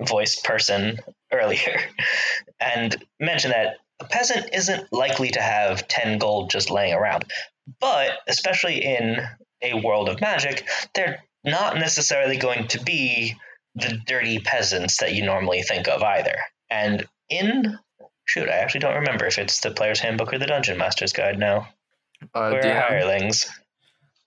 voice 0.00 0.40
person 0.40 0.98
earlier, 1.32 1.80
and 2.60 2.96
mentioned 3.20 3.54
that 3.54 3.76
a 4.00 4.06
peasant 4.06 4.50
isn't 4.52 4.92
likely 4.92 5.30
to 5.30 5.40
have 5.40 5.86
ten 5.86 6.18
gold 6.18 6.50
just 6.50 6.70
laying 6.70 6.94
around. 6.94 7.24
But 7.80 8.10
especially 8.26 8.84
in 8.84 9.18
a 9.62 9.80
world 9.80 10.08
of 10.08 10.20
magic, 10.20 10.66
they're 10.94 11.22
not 11.44 11.76
necessarily 11.76 12.36
going 12.36 12.66
to 12.68 12.82
be 12.82 13.36
the 13.74 13.98
dirty 14.06 14.38
peasants 14.38 14.98
that 14.98 15.14
you 15.14 15.24
normally 15.24 15.62
think 15.62 15.88
of 15.88 16.02
either. 16.02 16.36
And 16.70 17.06
in 17.28 17.78
shoot, 18.26 18.48
I 18.48 18.56
actually 18.56 18.80
don't 18.80 18.96
remember 18.96 19.26
if 19.26 19.38
it's 19.38 19.60
the 19.60 19.70
player's 19.70 20.00
handbook 20.00 20.32
or 20.32 20.38
the 20.38 20.46
dungeon 20.46 20.78
master's 20.78 21.12
guide 21.12 21.38
now. 21.38 21.68
Uh, 22.34 22.52
DM, 22.52 22.80
hirelings? 22.80 23.46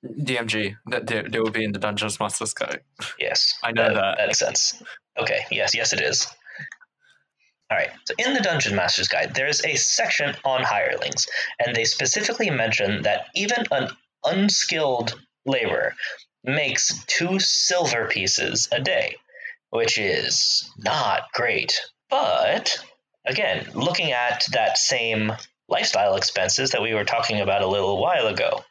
DMG. 0.06 0.76
That 0.88 1.08
they, 1.08 1.24
they 1.24 1.40
will 1.40 1.52
be 1.52 1.64
in 1.64 1.72
the 1.72 1.80
Dungeon 1.80 2.10
Master's 2.20 2.54
Guide. 2.54 2.82
Yes, 3.20 3.58
I 3.64 3.72
know 3.72 3.94
that. 3.94 4.18
That 4.18 4.28
makes 4.28 4.40
sense. 4.40 4.82
Okay, 5.20 5.46
yes, 5.52 5.76
yes, 5.76 5.94
it 5.94 6.02
is. 6.02 6.28
All 7.70 7.78
right. 7.78 7.90
So 8.06 8.14
in 8.18 8.34
the 8.34 8.40
Dungeon 8.40 8.76
Master's 8.76 9.08
Guide, 9.08 9.34
there 9.36 9.48
is 9.48 9.64
a 9.66 9.76
section 9.76 10.36
on 10.46 10.64
hirelings, 10.64 11.28
and 11.60 11.76
they 11.76 11.84
specifically 11.84 12.50
mention 12.50 13.02
that 13.02 13.26
even 13.36 13.66
an 13.72 13.90
unskilled 14.24 15.20
laborer 15.46 15.94
makes 16.44 17.04
two 17.06 17.40
silver 17.40 18.08
pieces 18.08 18.70
a 18.72 18.80
day, 18.80 19.18
which 19.70 19.98
is 19.98 20.70
not 20.78 21.32
great. 21.34 21.80
But 22.10 22.80
again, 23.26 23.68
looking 23.74 24.12
at 24.12 24.46
that 24.54 24.78
same 24.78 25.34
lifestyle 25.70 26.16
expenses 26.16 26.72
that 26.72 26.82
we 26.82 26.94
were 26.94 27.04
talking 27.04 27.42
about 27.42 27.62
a 27.62 27.68
little 27.68 28.02
while 28.02 28.28
ago, 28.28 28.64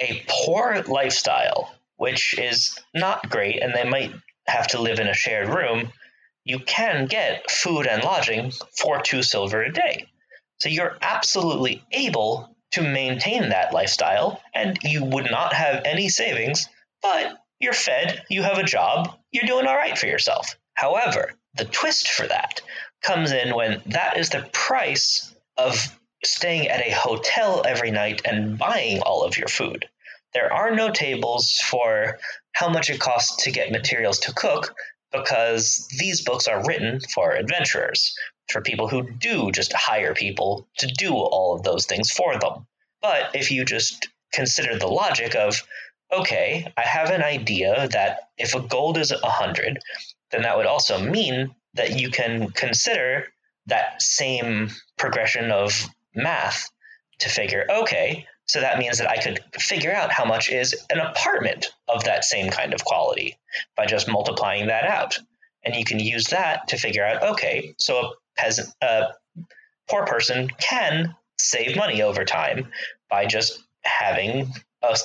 a 0.00 0.24
poor 0.28 0.82
lifestyle, 0.86 1.74
which 1.96 2.38
is 2.38 2.78
not 2.94 3.28
great, 3.28 3.60
and 3.62 3.74
they 3.74 3.88
might 3.88 4.12
have 4.46 4.68
to 4.68 4.80
live 4.80 5.00
in 5.00 5.08
a 5.08 5.14
shared 5.14 5.48
room, 5.48 5.92
you 6.44 6.58
can 6.60 7.06
get 7.06 7.50
food 7.50 7.86
and 7.86 8.02
lodging 8.02 8.52
for 8.78 9.02
two 9.02 9.22
silver 9.22 9.62
a 9.62 9.72
day. 9.72 10.06
So 10.58 10.68
you're 10.68 10.96
absolutely 11.02 11.82
able 11.92 12.56
to 12.72 12.82
maintain 12.82 13.48
that 13.50 13.72
lifestyle, 13.72 14.40
and 14.54 14.78
you 14.82 15.04
would 15.04 15.30
not 15.30 15.52
have 15.52 15.82
any 15.84 16.08
savings, 16.08 16.68
but 17.02 17.38
you're 17.60 17.72
fed, 17.72 18.24
you 18.28 18.42
have 18.42 18.58
a 18.58 18.64
job, 18.64 19.16
you're 19.32 19.46
doing 19.46 19.66
all 19.66 19.76
right 19.76 19.98
for 19.98 20.06
yourself. 20.06 20.56
However, 20.74 21.32
the 21.54 21.64
twist 21.64 22.08
for 22.08 22.26
that 22.26 22.60
comes 23.02 23.32
in 23.32 23.54
when 23.54 23.82
that 23.86 24.16
is 24.16 24.30
the 24.30 24.48
price 24.52 25.34
of 25.56 25.96
staying 26.24 26.68
at 26.68 26.86
a 26.86 26.90
hotel 26.90 27.62
every 27.66 27.90
night 27.90 28.22
and 28.24 28.58
buying 28.58 29.00
all 29.00 29.22
of 29.22 29.36
your 29.36 29.48
food. 29.48 29.86
There 30.34 30.52
are 30.52 30.74
no 30.74 30.90
tables 30.90 31.54
for 31.54 32.18
how 32.52 32.68
much 32.68 32.90
it 32.90 33.00
costs 33.00 33.44
to 33.44 33.50
get 33.50 33.72
materials 33.72 34.18
to 34.20 34.34
cook 34.34 34.74
because 35.12 35.88
these 35.98 36.22
books 36.22 36.46
are 36.46 36.64
written 36.66 37.00
for 37.14 37.32
adventurers, 37.32 38.14
for 38.50 38.60
people 38.60 38.88
who 38.88 39.10
do 39.10 39.50
just 39.52 39.72
hire 39.72 40.14
people 40.14 40.68
to 40.78 40.86
do 40.86 41.14
all 41.14 41.54
of 41.54 41.62
those 41.62 41.86
things 41.86 42.10
for 42.10 42.38
them. 42.38 42.66
But 43.00 43.34
if 43.34 43.50
you 43.50 43.64
just 43.64 44.08
consider 44.32 44.78
the 44.78 44.88
logic 44.88 45.34
of, 45.34 45.62
okay, 46.12 46.72
I 46.76 46.82
have 46.82 47.10
an 47.10 47.22
idea 47.22 47.88
that 47.92 48.30
if 48.36 48.54
a 48.54 48.60
gold 48.60 48.98
is 48.98 49.12
100, 49.12 49.78
then 50.30 50.42
that 50.42 50.56
would 50.56 50.66
also 50.66 51.00
mean 51.00 51.54
that 51.74 51.98
you 51.98 52.10
can 52.10 52.50
consider 52.50 53.26
that 53.66 54.00
same 54.00 54.70
progression 54.96 55.50
of 55.50 55.86
math 56.14 56.70
to 57.20 57.28
figure, 57.28 57.66
okay, 57.68 58.26
so 58.46 58.60
that 58.60 58.78
means 58.78 58.98
that 58.98 59.10
I 59.10 59.18
could 59.18 59.40
figure 59.54 59.92
out 59.92 60.10
how 60.10 60.24
much 60.24 60.50
is 60.50 60.74
an 60.90 60.98
apartment 60.98 61.70
of 61.86 62.04
that 62.04 62.24
same 62.24 62.50
kind 62.50 62.72
of 62.72 62.84
quality 62.84 63.36
by 63.76 63.84
just 63.84 64.08
multiplying 64.08 64.68
that 64.68 64.84
out. 64.84 65.18
And 65.64 65.74
you 65.76 65.84
can 65.84 65.98
use 65.98 66.24
that 66.28 66.68
to 66.68 66.78
figure 66.78 67.04
out, 67.04 67.22
okay, 67.22 67.74
so 67.78 67.98
a 67.98 68.10
peasant, 68.38 68.68
a 68.80 69.08
poor 69.88 70.06
person 70.06 70.48
can 70.58 71.14
save 71.38 71.76
money 71.76 72.00
over 72.00 72.24
time 72.24 72.68
by 73.10 73.26
just 73.26 73.62
having 73.82 74.52
a 74.82 74.96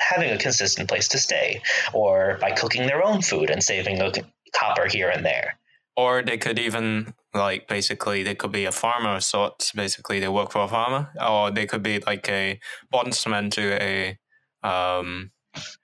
having 0.00 0.30
a 0.30 0.38
consistent 0.38 0.88
place 0.88 1.08
to 1.08 1.18
stay, 1.18 1.62
or 1.92 2.38
by 2.40 2.52
cooking 2.52 2.86
their 2.86 3.04
own 3.04 3.22
food 3.22 3.50
and 3.50 3.62
saving 3.62 4.00
a 4.00 4.12
copper 4.54 4.86
here 4.86 5.10
and 5.10 5.24
there. 5.24 5.58
Or 5.96 6.22
they 6.22 6.38
could 6.38 6.58
even 6.58 7.14
like 7.32 7.68
basically 7.68 8.22
they 8.22 8.34
could 8.34 8.50
be 8.52 8.64
a 8.64 8.72
farmer 8.72 9.16
of 9.16 9.24
sorts. 9.24 9.72
Basically, 9.72 10.18
they 10.18 10.28
work 10.28 10.50
for 10.50 10.64
a 10.64 10.68
farmer, 10.68 11.10
or 11.24 11.50
they 11.50 11.66
could 11.66 11.82
be 11.82 12.00
like 12.00 12.28
a 12.28 12.58
bondsman 12.90 13.50
to 13.50 13.82
a 13.82 14.18
um 14.62 15.30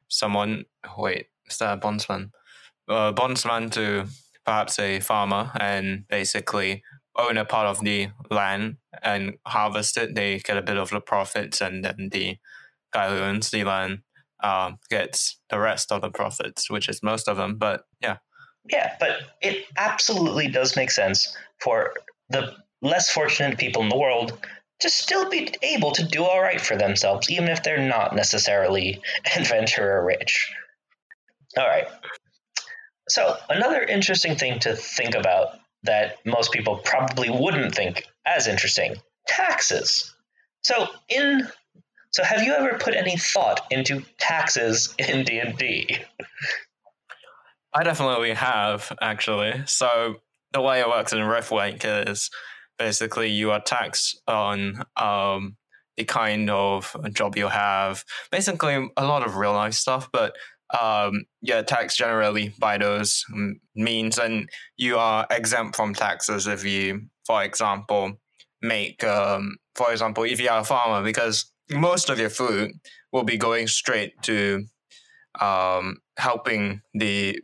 someone. 0.09 0.65
Wait, 0.99 1.27
is 1.47 1.59
that 1.59 1.75
a 1.75 1.77
bondsman? 1.77 2.33
Bondsman 2.89 3.71
to 3.71 4.07
perhaps 4.45 4.79
a 4.81 4.99
farmer, 4.99 5.53
and 5.61 6.09
basically 6.09 6.83
own 7.17 7.37
a 7.37 7.45
part 7.45 7.67
of 7.67 7.85
the 7.85 8.09
land 8.31 8.79
and 9.03 9.35
harvest 9.47 9.97
it. 9.97 10.15
They 10.17 10.39
get 10.39 10.57
a 10.57 10.63
bit 10.63 10.77
of 10.77 10.91
the 10.91 11.01
profits, 11.01 11.61
and 11.61 11.85
then 11.85 12.09
the 12.11 12.39
the 12.93 13.65
land 13.65 14.01
uh, 14.43 14.73
gets 14.89 15.39
the 15.51 15.59
rest 15.59 15.93
of 15.93 16.03
the 16.03 16.11
profits, 16.11 16.71
which 16.71 16.89
is 16.89 17.03
most 17.03 17.29
of 17.29 17.37
them. 17.37 17.57
But 17.57 17.85
yeah. 18.01 18.17
Yeah, 18.71 18.95
but 19.01 19.23
it 19.41 19.65
absolutely 19.77 20.49
does 20.49 20.77
make 20.77 20.91
sense 20.91 21.37
for 21.61 21.95
the 22.29 22.55
less 22.83 23.11
fortunate 23.11 23.59
people 23.59 23.83
in 23.83 23.89
the 23.89 23.97
world 23.97 24.39
to 24.81 24.89
still 24.89 25.29
be 25.29 25.53
able 25.63 25.93
to 25.93 26.05
do 26.05 26.25
all 26.25 26.41
right 26.41 26.61
for 26.61 26.77
themselves, 26.77 27.31
even 27.31 27.49
if 27.49 27.63
they're 27.63 27.87
not 27.87 28.15
necessarily 28.15 29.01
adventurer 29.37 30.05
rich. 30.05 30.53
All 31.57 31.67
right. 31.67 31.87
So, 33.09 33.37
another 33.49 33.83
interesting 33.83 34.37
thing 34.37 34.61
to 34.61 34.77
think 34.77 35.15
about 35.15 35.59
that 35.83 36.19
most 36.25 36.53
people 36.53 36.79
probably 36.85 37.29
wouldn't 37.29 37.75
think 37.75 38.05
as 38.25 38.47
interesting 38.47 38.97
taxes. 39.27 40.15
So, 40.63 40.87
in 41.09 41.49
so 42.11 42.25
have 42.25 42.43
you 42.43 42.53
ever 42.53 42.79
put 42.79 42.95
any 42.95 43.17
thought 43.17 43.61
into 43.71 44.03
taxes 44.19 44.95
in 44.99 45.25
D&D? 45.25 45.99
I 47.73 47.85
definitely 47.85 48.35
have, 48.35 48.93
actually. 49.01 49.63
So 49.67 50.17
the 50.53 50.61
way 50.61 50.81
it 50.81 50.89
works 50.89 51.13
in 51.13 51.21
Riftwake 51.21 52.09
is 52.09 52.31
basically 52.79 53.29
you 53.29 53.53
are 53.53 53.61
taxed 53.61 54.21
on 54.27 54.83
um, 54.97 55.57
the 55.97 56.05
kind 56.05 56.51
of 56.51 56.97
job 57.13 57.37
you 57.37 57.47
have. 57.47 58.05
Basically, 58.33 58.91
a 58.97 59.05
lot 59.05 59.25
of 59.25 59.37
real 59.37 59.53
life 59.53 59.75
stuff, 59.75 60.09
but 60.13 60.35
um, 60.81 61.25
you're 61.41 61.63
taxed 61.63 61.99
generally 61.99 62.55
by 62.59 62.79
those 62.79 63.25
means, 63.77 64.19
and 64.19 64.49
you 64.77 64.99
are 64.99 65.27
exempt 65.31 65.77
from 65.77 65.95
taxes 65.95 66.47
if 66.47 66.65
you, 66.65 67.03
for 67.25 67.45
example, 67.45 68.15
make, 68.63 69.05
um, 69.05 69.57
for 69.75 69.93
example, 69.93 70.25
if 70.25 70.41
you 70.41 70.49
are 70.49 70.61
a 70.61 70.65
farmer, 70.65 71.05
because 71.05 71.53
most 71.71 72.11
of 72.11 72.19
your 72.19 72.31
food 72.31 72.73
will 73.13 73.25
be 73.25 73.37
going 73.37 73.67
straight 73.67 74.21
to 74.23 74.65
um, 75.41 75.99
helping 76.17 76.83
the 76.95 77.41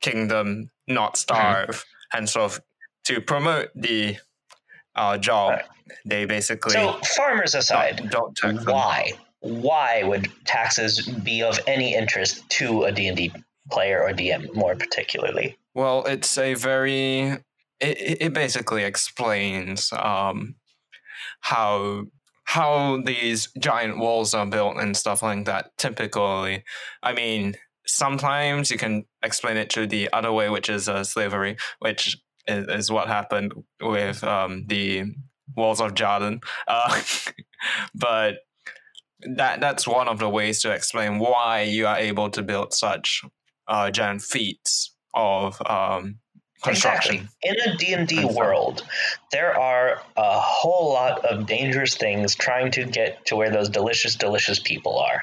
kingdom 0.00 0.70
not 0.86 1.16
starve 1.16 1.68
mm-hmm. 1.68 2.18
and 2.18 2.28
sort 2.28 2.52
of 2.52 2.60
to 3.04 3.20
promote 3.20 3.70
the 3.74 4.16
uh, 4.94 5.18
job 5.18 5.52
right. 5.52 5.64
they 6.04 6.24
basically 6.24 6.72
so 6.72 6.98
farmers 7.16 7.54
aside 7.54 8.08
don't, 8.10 8.36
don't 8.36 8.66
why 8.66 9.12
why 9.40 10.02
would 10.02 10.30
taxes 10.44 11.06
be 11.06 11.42
of 11.42 11.58
any 11.66 11.94
interest 11.94 12.48
to 12.48 12.84
a 12.84 12.92
d&d 12.92 13.32
player 13.70 14.02
or 14.02 14.10
dm 14.10 14.52
more 14.54 14.74
particularly 14.74 15.56
well 15.74 16.04
it's 16.04 16.38
a 16.38 16.54
very 16.54 17.36
it, 17.80 18.16
it 18.20 18.32
basically 18.32 18.84
explains 18.84 19.92
um, 19.92 20.54
how 21.40 22.04
how 22.46 23.00
these 23.04 23.48
giant 23.58 23.98
walls 23.98 24.32
are 24.32 24.46
built 24.46 24.76
and 24.76 24.96
stuff 24.96 25.22
like 25.22 25.44
that. 25.44 25.76
Typically, 25.76 26.64
I 27.02 27.12
mean, 27.12 27.56
sometimes 27.86 28.70
you 28.70 28.78
can 28.78 29.04
explain 29.22 29.56
it 29.56 29.68
to 29.70 29.86
the 29.86 30.08
other 30.12 30.32
way, 30.32 30.48
which 30.48 30.70
is 30.70 30.88
uh, 30.88 31.02
slavery, 31.02 31.56
which 31.80 32.16
is, 32.46 32.66
is, 32.68 32.90
what 32.90 33.08
happened 33.08 33.52
with 33.80 34.22
um, 34.22 34.64
the 34.68 35.04
walls 35.56 35.80
of 35.80 35.94
Jordan. 35.94 36.40
Uh, 36.68 37.02
but 37.94 38.36
that 39.34 39.60
that's 39.60 39.88
one 39.88 40.06
of 40.06 40.20
the 40.20 40.28
ways 40.28 40.60
to 40.62 40.70
explain 40.70 41.18
why 41.18 41.62
you 41.62 41.86
are 41.86 41.98
able 41.98 42.30
to 42.30 42.42
build 42.42 42.72
such 42.72 43.22
uh, 43.66 43.90
giant 43.90 44.22
feats 44.22 44.94
of 45.14 45.60
um. 45.66 46.20
Exactly. 46.64 47.22
In 47.42 47.56
a 47.66 47.76
D&D 47.76 48.24
world, 48.24 48.82
there 49.30 49.58
are 49.58 50.02
a 50.16 50.40
whole 50.40 50.92
lot 50.92 51.24
of 51.24 51.46
dangerous 51.46 51.96
things 51.96 52.34
trying 52.34 52.70
to 52.72 52.84
get 52.84 53.26
to 53.26 53.36
where 53.36 53.50
those 53.50 53.68
delicious, 53.68 54.14
delicious 54.14 54.58
people 54.58 54.98
are. 54.98 55.22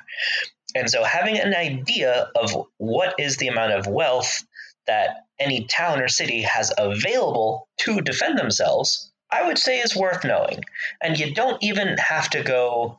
And 0.76 0.90
so 0.90 1.04
having 1.04 1.38
an 1.38 1.54
idea 1.54 2.30
of 2.36 2.68
what 2.78 3.16
is 3.20 3.38
the 3.38 3.48
amount 3.48 3.74
of 3.74 3.88
wealth 3.88 4.44
that 4.88 5.26
any 5.40 5.66
town 5.66 6.02
or 6.02 6.08
city 6.08 6.42
has 6.42 6.72
available 6.78 7.68
to 7.80 8.02
defend 8.02 8.38
themselves, 8.38 9.12
I 9.32 9.46
would 9.46 9.58
say 9.58 9.80
is 9.80 9.96
worth 9.96 10.24
knowing. 10.24 10.64
And 11.02 11.20
you 11.20 11.34
don't 11.34 11.62
even 11.64 11.98
have 11.98 12.30
to 12.32 12.44
go 12.44 12.98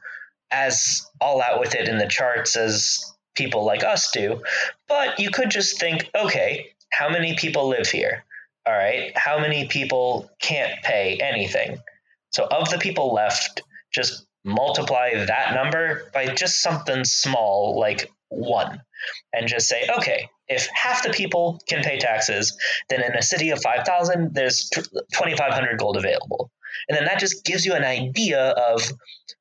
as 0.51 1.07
all 1.21 1.43
out 1.43 1.61
with 1.61 1.75
it 1.75 1.89
in 1.89 1.99
the 1.99 2.07
charts 2.07 2.57
as 2.57 3.13
people 3.35 3.65
like 3.65 3.83
us 3.83 4.11
do, 4.13 4.41
but 4.89 5.19
you 5.19 5.31
could 5.31 5.51
just 5.51 5.81
think, 5.81 6.09
okay, 6.15 6.73
how 6.97 7.09
many 7.09 7.35
people 7.35 7.69
live 7.69 7.89
here? 7.89 8.25
All 8.67 8.73
right, 8.73 9.13
how 9.17 9.39
many 9.39 9.67
people 9.69 10.31
can't 10.41 10.83
pay 10.83 11.19
anything? 11.19 11.79
So, 12.31 12.47
of 12.47 12.71
the 12.71 12.79
people 12.79 13.13
left, 13.13 13.63
just 13.93 14.27
multiply 14.45 15.25
that 15.27 15.55
number 15.55 16.11
by 16.13 16.27
just 16.35 16.63
something 16.63 17.05
small 17.05 17.79
like 17.79 18.11
one 18.29 18.81
and 19.33 19.49
just 19.49 19.69
say, 19.69 19.89
okay, 19.99 20.29
if 20.49 20.69
half 20.75 21.03
the 21.03 21.11
people 21.11 21.61
can 21.69 21.83
pay 21.83 21.99
taxes, 21.99 22.57
then 22.89 23.03
in 23.03 23.15
a 23.15 23.23
city 23.23 23.51
of 23.51 23.63
5,000, 23.63 24.35
there's 24.35 24.69
2,500 24.71 25.79
gold 25.79 25.97
available. 25.97 26.51
And 26.89 26.97
then 26.97 27.05
that 27.07 27.19
just 27.19 27.45
gives 27.45 27.65
you 27.65 27.75
an 27.75 27.85
idea 27.85 28.51
of 28.51 28.83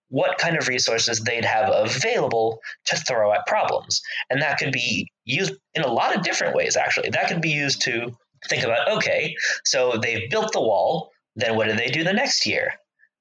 what 0.09 0.37
kind 0.37 0.57
of 0.57 0.67
resources 0.67 1.19
they'd 1.19 1.45
have 1.45 1.69
available 1.73 2.59
to 2.85 2.95
throw 2.95 3.33
at 3.33 3.47
problems. 3.47 4.01
And 4.29 4.41
that 4.41 4.59
could 4.59 4.71
be 4.71 5.11
used 5.25 5.53
in 5.73 5.83
a 5.83 5.91
lot 5.91 6.15
of 6.15 6.23
different 6.23 6.55
ways, 6.55 6.75
actually. 6.75 7.09
That 7.09 7.27
could 7.27 7.41
be 7.41 7.49
used 7.51 7.81
to 7.83 8.11
think 8.49 8.63
about 8.63 8.91
okay, 8.97 9.35
so 9.63 9.97
they've 10.01 10.29
built 10.29 10.51
the 10.51 10.61
wall, 10.61 11.11
then 11.35 11.55
what 11.55 11.67
do 11.67 11.75
they 11.75 11.87
do 11.87 12.03
the 12.03 12.13
next 12.13 12.45
year? 12.45 12.73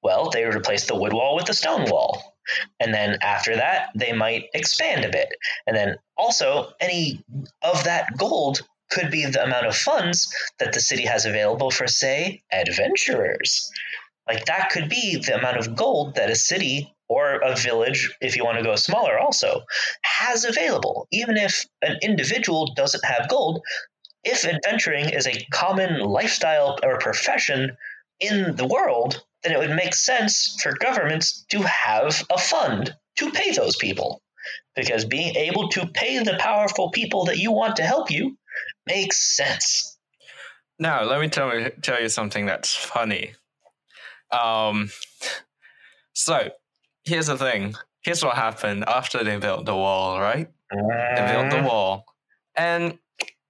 Well, 0.03 0.31
they 0.31 0.45
replace 0.45 0.87
the 0.87 0.97
wood 0.97 1.13
wall 1.13 1.37
with 1.37 1.47
the 1.47 1.55
stone 1.55 1.89
wall. 1.89 2.35
And 2.81 2.93
then 2.93 3.19
after 3.23 3.55
that, 3.55 3.91
they 3.95 4.13
might 4.13 4.47
expand 4.53 5.05
a 5.05 5.11
bit. 5.11 5.29
And 5.67 5.77
then 5.77 5.97
also, 6.17 6.73
any 6.81 7.25
of 7.63 7.85
that 7.85 8.17
gold 8.19 8.63
could 8.91 9.11
be 9.11 9.25
the 9.27 9.45
amount 9.45 9.67
of 9.67 9.77
funds 9.77 10.29
that 10.59 10.73
the 10.73 10.81
city 10.81 11.07
has 11.07 11.25
available 11.25 11.71
for, 11.71 11.87
say, 11.87 12.43
adventurers. 12.53 13.71
Like 14.29 14.45
that 14.47 14.71
could 14.71 14.89
be 14.89 15.17
the 15.17 15.37
amount 15.39 15.57
of 15.57 15.77
gold 15.77 16.17
that 16.17 16.31
a 16.31 16.37
city 16.37 16.95
or 17.13 17.41
a 17.41 17.55
village, 17.55 18.17
if 18.21 18.37
you 18.37 18.45
want 18.45 18.59
to 18.59 18.65
go 18.65 18.75
smaller, 18.77 19.19
also 19.19 19.63
has 20.03 20.45
available. 20.45 21.07
Even 21.13 21.37
if 21.37 21.67
an 21.83 21.99
individual 22.03 22.73
doesn't 22.75 23.05
have 23.05 23.29
gold, 23.29 23.61
if 24.25 24.45
adventuring 24.45 25.11
is 25.11 25.27
a 25.27 25.47
common 25.53 26.01
lifestyle 26.01 26.79
or 26.83 26.99
profession 26.99 27.77
in 28.21 28.57
the 28.57 28.67
world, 28.67 29.23
then 29.43 29.53
it 29.53 29.59
would 29.59 29.77
make 29.77 29.95
sense 29.95 30.57
for 30.63 30.73
governments 30.81 31.45
to 31.51 31.61
have 31.63 32.25
a 32.31 32.39
fund 32.39 32.95
to 33.19 33.31
pay 33.31 33.51
those 33.51 33.77
people. 33.77 34.23
Because 34.75 35.05
being 35.05 35.37
able 35.37 35.69
to 35.69 35.87
pay 35.87 36.23
the 36.23 36.37
powerful 36.39 36.91
people 36.91 37.27
that 37.27 37.39
you 37.39 37.53
want 37.53 37.77
to 37.77 37.83
help 37.83 38.11
you 38.11 38.39
makes 38.87 39.37
sense. 39.37 39.99
Now, 40.79 41.05
let 41.05 41.21
me 41.21 41.29
tell 41.29 41.59
you, 41.59 41.71
tell 41.83 42.01
you 42.01 42.09
something 42.09 42.47
that's 42.47 42.75
funny. 42.75 43.35
Um, 44.31 44.91
so, 46.15 46.51
here's 47.05 47.27
the 47.27 47.37
thing. 47.37 47.75
Here's 48.03 48.25
what 48.25 48.35
happened 48.35 48.85
after 48.87 49.23
they 49.23 49.37
built 49.37 49.67
the 49.67 49.75
wall, 49.75 50.21
right? 50.21 50.49
They 50.71 50.77
built 50.77 51.51
the 51.51 51.57
mm-hmm. 51.57 51.67
wall. 51.67 52.05
And 52.57 52.99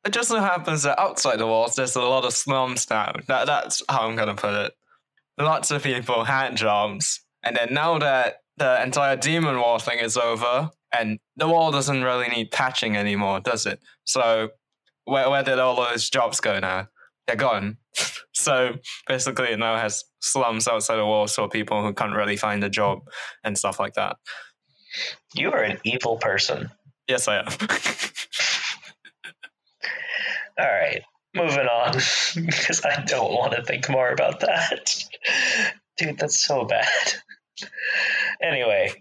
it 0.05 0.12
just 0.12 0.29
so 0.29 0.41
happens 0.41 0.83
that 0.83 0.99
outside 0.99 1.38
the 1.38 1.47
walls, 1.47 1.77
there's 1.77 1.97
a 1.97 2.03
lot 2.03 2.25
of 2.25 2.33
slums 2.33 2.88
now. 2.91 3.12
That, 3.29 3.47
that's 3.47 3.83
how 3.88 4.09
I'm 4.09 4.17
going 4.17 4.29
to 4.29 4.35
put 4.35 4.55
it. 4.55 4.73
Lots 5.38 5.71
of 5.71 5.83
people 5.83 6.25
had 6.25 6.57
jobs. 6.57 7.25
And 7.43 7.57
then 7.57 7.73
now 7.73 7.99
that 7.99 8.43
the 8.57 8.83
entire 8.83 9.17
demon 9.17 9.59
wall 9.59 9.79
thing 9.79 9.99
is 9.99 10.17
over, 10.17 10.71
and 10.93 11.19
the 11.37 11.49
wall 11.49 11.71
doesn't 11.73 12.03
really 12.03 12.29
need 12.29 12.51
patching 12.51 12.97
anymore, 12.97 13.41
does 13.41 13.65
it? 13.65 13.81
So 14.05 14.51
where, 15.05 15.31
where 15.31 15.43
did 15.43 15.59
all 15.59 15.77
those 15.77 16.11
jobs 16.11 16.41
go 16.41 16.59
now? 16.59 16.88
They're 17.33 17.49
gone. 17.49 17.79
so 18.35 18.75
basically, 19.09 19.49
it 19.49 19.59
now 19.59 19.79
has 19.79 20.05
slums 20.21 20.68
outside 20.68 20.97
the 20.97 21.07
walls 21.07 21.35
for 21.35 21.49
people 21.49 21.83
who 21.83 21.95
can't 21.95 22.14
really 22.14 22.37
find 22.37 22.62
a 22.62 22.68
job 22.68 23.01
and 23.42 23.57
stuff 23.57 23.81
like 23.81 23.95
that. 23.95 24.16
You 25.35 25.51
are 25.53 25.62
an 25.62 25.79
evil 25.83 26.18
person. 26.18 26.71
Yes, 27.09 27.29
I 27.29 27.38
am. 27.38 27.47
All 30.59 30.66
right, 30.66 31.01
moving 31.35 31.66
on 31.66 31.92
because 32.47 32.85
I 32.85 33.03
don't 33.07 33.33
want 33.33 33.53
to 33.53 33.64
think 33.64 33.88
more 33.88 34.11
about 34.11 34.40
that. 34.40 34.95
Dude, 35.97 36.18
that's 36.18 36.45
so 36.45 36.66
bad. 36.66 36.87
anyway, 38.42 38.92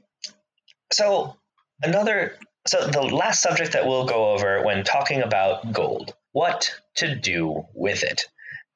so 0.94 1.36
another 1.84 2.38
so 2.66 2.88
the 2.88 3.02
last 3.02 3.42
subject 3.42 3.74
that 3.74 3.86
we'll 3.86 4.06
go 4.06 4.32
over 4.32 4.64
when 4.64 4.86
talking 4.86 5.22
about 5.22 5.74
gold, 5.74 6.14
what 6.32 6.74
to 6.96 7.16
do 7.16 7.66
with 7.74 8.04
it. 8.04 8.26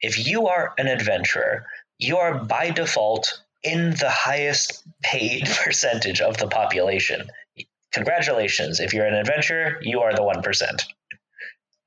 If 0.02 0.28
you 0.28 0.48
are 0.48 0.74
an 0.78 0.88
adventurer, 0.88 1.66
you 1.98 2.18
are 2.18 2.44
by 2.44 2.72
default 2.72 3.42
in 3.64 3.92
the 3.92 4.10
highest 4.10 4.84
paid 5.02 5.48
percentage 5.64 6.22
of 6.22 6.38
the 6.38 6.48
population. 6.48 7.30
Congratulations. 7.94 8.80
If 8.80 8.94
you're 8.94 9.06
an 9.06 9.16
adventurer, 9.16 9.80
you 9.82 10.02
are 10.02 10.14
the 10.14 10.22
1%. 10.22 10.86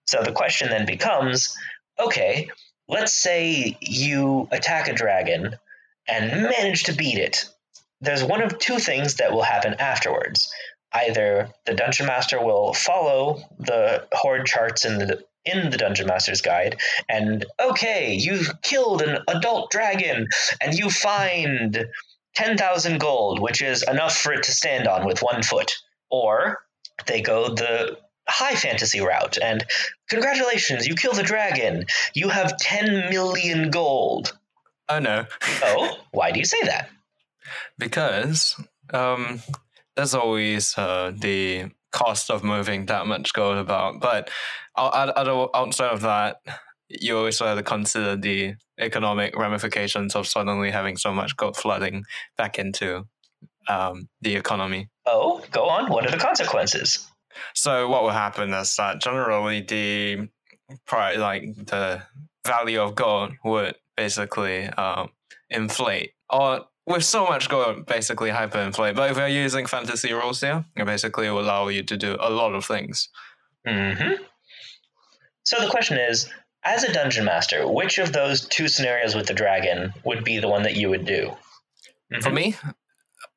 So 0.07 0.23
the 0.23 0.33
question 0.33 0.71
then 0.71 0.87
becomes 0.87 1.55
okay, 2.01 2.49
let's 2.89 3.13
say 3.13 3.77
you 3.81 4.49
attack 4.53 4.89
a 4.89 4.95
dragon 4.95 5.57
and 6.07 6.43
manage 6.43 6.85
to 6.85 6.95
beat 6.95 7.19
it. 7.19 7.45
There's 8.01 8.25
one 8.25 8.41
of 8.41 8.59
two 8.59 8.79
things 8.79 9.17
that 9.17 9.33
will 9.33 9.43
happen 9.43 9.75
afterwards. 9.75 10.51
Either 10.93 11.51
the 11.67 11.75
dungeon 11.75 12.07
master 12.07 12.43
will 12.43 12.73
follow 12.73 13.43
the 13.59 14.07
hoard 14.13 14.47
charts 14.47 14.85
in 14.85 14.99
the 14.99 15.25
in 15.45 15.71
the 15.71 15.79
dungeon 15.79 16.07
master's 16.07 16.41
guide 16.41 16.77
and 17.09 17.45
okay, 17.61 18.15
you've 18.15 18.61
killed 18.63 19.03
an 19.03 19.19
adult 19.29 19.71
dragon 19.71 20.27
and 20.61 20.75
you 20.75 20.91
find 20.91 21.87
10,000 22.35 23.01
gold, 23.01 23.41
which 23.41 23.63
is 23.63 23.83
enough 23.83 24.17
for 24.17 24.33
it 24.33 24.45
to 24.45 24.53
stand 24.53 24.87
on 24.87 25.07
with 25.07 25.23
one 25.23 25.43
foot. 25.43 25.75
Or 26.11 26.59
they 27.07 27.21
go 27.21 27.49
the 27.49 27.99
high 28.29 28.55
fantasy 28.55 29.01
route 29.01 29.39
and 29.43 29.65
congratulations 30.09 30.87
you 30.87 30.95
kill 30.95 31.15
the 31.15 31.23
dragon. 31.23 31.85
You 32.15 32.29
have 32.29 32.57
10 32.59 33.11
million 33.11 33.71
gold. 33.71 34.37
Oh 34.89 34.99
no. 34.99 35.27
Oh 35.63 35.99
why 36.13 36.31
do 36.31 36.39
you 36.39 36.45
say 36.45 36.63
that? 36.63 36.91
Because 37.79 38.55
um, 38.93 39.43
there's 39.97 40.15
always 40.15 40.77
uh, 40.79 41.13
the 41.17 41.71
cost 41.93 42.31
of 42.31 42.45
moving 42.45 42.87
that 42.87 43.07
much 43.07 43.33
gold 43.33 43.59
about. 43.59 44.01
But 44.01 44.31
outside 44.77 45.93
of 45.93 46.01
that. 46.03 46.37
You 46.91 47.19
also 47.19 47.45
have 47.45 47.59
to 47.59 47.63
consider 47.63 48.17
the 48.17 48.55
economic 48.81 49.37
ramifications 49.37 50.17
of 50.17 50.27
suddenly 50.27 50.71
having 50.71 50.97
so 50.97 51.13
much 51.13 51.37
gold 51.37 51.57
flooding 51.57 52.05
back 52.39 52.59
into 52.59 53.05
um, 53.69 54.09
the 54.23 54.37
economy. 54.37 54.89
Oh 55.05 55.45
go 55.51 55.69
on. 55.69 55.91
What 55.91 56.07
are 56.07 56.11
the 56.11 56.17
consequences? 56.17 57.07
So 57.55 57.89
what 57.89 58.03
will 58.03 58.11
happen 58.11 58.53
is 58.55 58.75
that 58.77 59.01
generally 59.01 59.61
the 59.61 60.29
price, 60.87 61.19
like 61.19 61.43
the 61.57 62.03
value 62.47 62.81
of 62.81 62.95
gold 62.95 63.33
would 63.45 63.75
basically 63.97 64.67
um, 64.67 65.11
inflate, 65.51 66.13
or 66.31 66.65
with 66.89 67.05
so 67.05 67.27
much 67.27 67.49
gold, 67.49 67.87
basically 67.87 68.31
hyperinflate. 68.31 68.97
But 68.97 69.11
if 69.11 69.17
we're 69.17 69.29
using 69.29 69.67
fantasy 69.67 70.13
rules 70.13 70.41
here, 70.41 70.65
it 70.77 70.87
basically 70.87 71.29
will 71.31 71.41
allow 71.41 71.69
you 71.69 71.83
to 71.83 71.97
do 71.97 72.17
a 72.19 72.31
lot 72.31 72.55
of 72.55 72.65
things. 72.65 73.09
Mm-hmm. 73.67 74.23
So 75.45 75.61
the 75.61 75.71
question 75.71 75.99
is, 75.99 76.29
as 76.65 76.85
a 76.85 76.93
dungeon 76.93 77.25
master, 77.25 77.71
which 77.71 77.99
of 77.99 78.13
those 78.13 78.47
two 78.47 78.69
scenarios 78.69 79.15
with 79.15 79.27
the 79.27 79.35
dragon 79.35 79.93
would 80.05 80.25
be 80.25 80.39
the 80.39 80.49
one 80.49 80.63
that 80.63 80.77
you 80.77 80.89
would 80.89 81.05
do? 81.05 81.33
Mm-hmm. 82.13 82.23
For 82.23 82.31
me, 82.31 82.57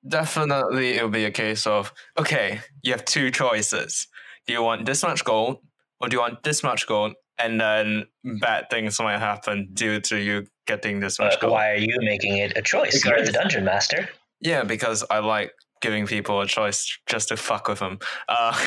definitely 0.07 0.95
it 0.95 1.03
would 1.03 1.11
be 1.11 1.25
a 1.25 1.31
case 1.31 1.67
of 1.67 1.93
okay, 2.17 2.61
you 2.83 2.91
have 2.93 3.05
two 3.05 3.31
choices. 3.31 4.07
Do 4.47 4.53
you 4.53 4.63
want 4.63 4.85
this 4.85 5.03
much 5.03 5.23
gold 5.23 5.59
or 5.99 6.09
do 6.09 6.15
you 6.15 6.21
want 6.21 6.43
this 6.43 6.63
much 6.63 6.87
gold 6.87 7.13
and 7.43 7.59
then 7.59 8.05
bad 8.39 8.69
things 8.69 8.99
might 8.99 9.19
happen 9.19 9.69
due 9.73 9.99
to 10.01 10.17
you 10.17 10.47
getting 10.67 10.99
this 10.99 11.19
much 11.19 11.33
But 11.33 11.41
gold. 11.41 11.53
why 11.53 11.71
are 11.71 11.75
you 11.77 11.95
making 12.01 12.37
it 12.37 12.57
a 12.57 12.61
choice? 12.61 13.03
You're 13.05 13.23
the 13.23 13.31
dungeon 13.31 13.65
master. 13.65 14.07
Yeah, 14.39 14.63
because 14.63 15.03
I 15.09 15.19
like 15.19 15.51
giving 15.81 16.05
people 16.07 16.41
a 16.41 16.47
choice 16.47 16.97
just 17.07 17.29
to 17.29 17.37
fuck 17.37 17.67
with 17.67 17.79
them. 17.79 17.99
Uh, 18.29 18.57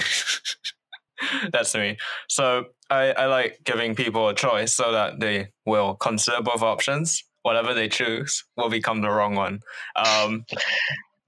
that's 1.52 1.74
me. 1.74 1.96
So 2.28 2.66
I, 2.90 3.12
I 3.12 3.26
like 3.26 3.60
giving 3.64 3.94
people 3.94 4.28
a 4.28 4.34
choice 4.34 4.72
so 4.74 4.92
that 4.92 5.20
they 5.20 5.48
will 5.64 5.94
consider 5.94 6.42
both 6.42 6.62
options. 6.62 7.22
Whatever 7.42 7.74
they 7.74 7.88
choose 7.88 8.44
will 8.56 8.70
become 8.70 9.00
the 9.02 9.10
wrong 9.10 9.34
one. 9.34 9.60
Um, 9.96 10.44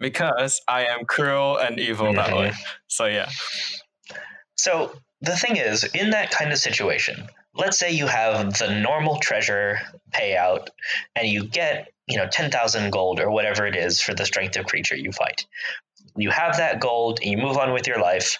because 0.01 0.61
I 0.69 0.87
am 0.87 1.05
cruel 1.07 1.59
and 1.59 1.79
evil 1.79 2.13
that 2.15 2.31
Mhm. 2.31 2.39
way. 2.39 2.53
So 2.89 3.07
yeah. 3.07 3.29
So 4.57 4.93
the 5.27 5.37
thing 5.37 5.57
is, 5.57 5.85
in 5.85 6.11
that 6.11 6.31
kind 6.31 6.53
of 6.53 6.59
situation, 6.59 7.29
let's 7.55 7.79
say 7.79 7.91
you 7.91 8.07
have 8.07 8.59
the 8.59 8.81
normal 8.81 9.17
treasure 9.17 9.79
payout 10.12 10.69
and 11.15 11.29
you 11.29 11.45
get, 11.45 11.93
you 12.07 12.17
know, 12.17 12.27
10,000 12.31 12.91
gold 12.91 13.21
or 13.21 13.31
whatever 13.31 13.67
it 13.67 13.77
is 13.77 14.01
for 14.01 14.15
the 14.15 14.25
strength 14.25 14.57
of 14.57 14.67
creature 14.67 14.97
you 14.97 15.12
fight. 15.12 15.47
You 16.17 16.31
have 16.31 16.57
that 16.57 16.81
gold 16.81 17.21
and 17.21 17.31
you 17.31 17.39
move 17.39 17.57
on 17.57 17.73
with 17.73 17.87
your 17.87 18.01
life, 18.01 18.39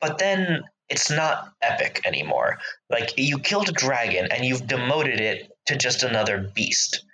but 0.00 0.18
then 0.18 0.62
it's 0.88 1.10
not 1.10 1.52
epic 1.62 2.00
anymore. 2.04 2.58
Like 2.90 3.14
you 3.16 3.38
killed 3.38 3.68
a 3.68 3.72
dragon 3.72 4.28
and 4.30 4.44
you've 4.44 4.66
demoted 4.66 5.20
it 5.20 5.50
to 5.66 5.76
just 5.76 6.02
another 6.02 6.50
beast. 6.54 7.04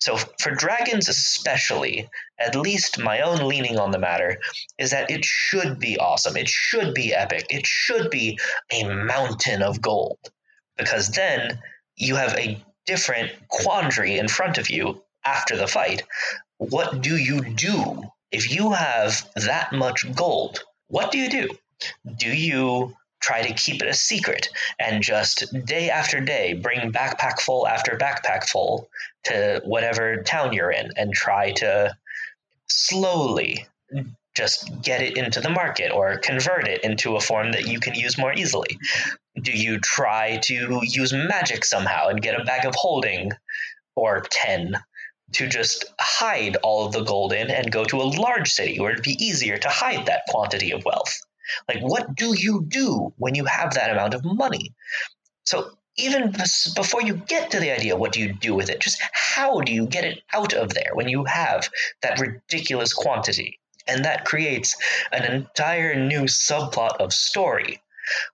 So 0.00 0.16
for 0.38 0.52
dragons 0.52 1.08
especially, 1.08 2.08
at 2.38 2.56
least 2.56 2.98
my 2.98 3.20
own 3.20 3.46
leaning 3.46 3.78
on 3.78 3.90
the 3.90 3.98
matter 3.98 4.38
is 4.78 4.90
that 4.92 5.10
it 5.10 5.24
should 5.24 5.78
be 5.78 5.98
awesome. 5.98 6.36
It 6.36 6.48
should 6.48 6.94
be 6.94 7.14
epic. 7.14 7.46
It 7.50 7.66
should 7.66 8.10
be 8.10 8.38
a 8.72 8.84
mountain 8.84 9.62
of 9.62 9.82
gold. 9.82 10.18
Because 10.78 11.10
then 11.10 11.60
you 11.96 12.16
have 12.16 12.34
a 12.36 12.62
different 12.86 13.30
quandary 13.48 14.16
in 14.16 14.28
front 14.28 14.56
of 14.56 14.70
you 14.70 15.02
after 15.24 15.56
the 15.56 15.68
fight. 15.68 16.02
What 16.56 17.02
do 17.02 17.16
you 17.16 17.42
do 17.42 18.02
if 18.32 18.50
you 18.50 18.72
have 18.72 19.28
that 19.36 19.72
much 19.72 20.10
gold? 20.14 20.62
What 20.88 21.12
do 21.12 21.18
you 21.18 21.28
do? 21.28 21.48
Do 22.16 22.28
you 22.28 22.96
try 23.20 23.42
to 23.42 23.54
keep 23.54 23.82
it 23.82 23.88
a 23.88 23.94
secret 23.94 24.48
and 24.78 25.02
just 25.02 25.44
day 25.64 25.90
after 25.90 26.20
day 26.20 26.54
bring 26.54 26.92
backpack 26.92 27.40
full 27.40 27.66
after 27.66 27.96
backpack 27.96 28.44
full 28.44 28.88
to 29.24 29.60
whatever 29.64 30.22
town 30.22 30.52
you're 30.52 30.70
in 30.70 30.90
and 30.96 31.12
try 31.12 31.52
to 31.52 31.94
slowly 32.66 33.66
just 34.34 34.70
get 34.82 35.02
it 35.02 35.16
into 35.16 35.40
the 35.40 35.50
market 35.50 35.92
or 35.92 36.16
convert 36.18 36.66
it 36.66 36.82
into 36.84 37.16
a 37.16 37.20
form 37.20 37.52
that 37.52 37.66
you 37.66 37.80
can 37.80 37.94
use 37.94 38.16
more 38.16 38.32
easily? 38.32 38.78
Do 39.40 39.52
you 39.52 39.78
try 39.80 40.38
to 40.44 40.80
use 40.82 41.12
magic 41.12 41.64
somehow 41.64 42.08
and 42.08 42.22
get 42.22 42.40
a 42.40 42.44
bag 42.44 42.64
of 42.64 42.74
holding 42.74 43.32
or 43.96 44.20
10 44.30 44.76
to 45.32 45.46
just 45.46 45.84
hide 45.98 46.56
all 46.62 46.86
of 46.86 46.92
the 46.92 47.02
gold 47.02 47.32
in 47.32 47.50
and 47.50 47.70
go 47.70 47.84
to 47.84 47.96
a 48.00 48.02
large 48.02 48.50
city 48.50 48.80
where 48.80 48.92
it'd 48.92 49.04
be 49.04 49.22
easier 49.24 49.56
to 49.58 49.68
hide 49.68 50.06
that 50.06 50.22
quantity 50.28 50.70
of 50.72 50.84
wealth? 50.84 51.20
Like, 51.68 51.80
what 51.82 52.14
do 52.14 52.34
you 52.38 52.64
do 52.66 53.12
when 53.16 53.34
you 53.34 53.44
have 53.44 53.74
that 53.74 53.90
amount 53.90 54.14
of 54.14 54.24
money? 54.24 54.72
So, 55.44 55.70
even 55.96 56.32
before 56.74 57.02
you 57.02 57.14
get 57.14 57.50
to 57.50 57.60
the 57.60 57.72
idea, 57.72 57.96
what 57.96 58.12
do 58.12 58.20
you 58.20 58.32
do 58.32 58.54
with 58.54 58.70
it? 58.70 58.80
Just 58.80 59.00
how 59.12 59.60
do 59.60 59.72
you 59.72 59.86
get 59.86 60.04
it 60.04 60.22
out 60.32 60.54
of 60.54 60.72
there 60.72 60.90
when 60.94 61.08
you 61.08 61.24
have 61.24 61.68
that 62.02 62.20
ridiculous 62.20 62.92
quantity? 62.92 63.58
And 63.86 64.04
that 64.04 64.24
creates 64.24 64.76
an 65.12 65.24
entire 65.24 65.94
new 65.96 66.22
subplot 66.22 66.96
of 66.98 67.12
story. 67.12 67.82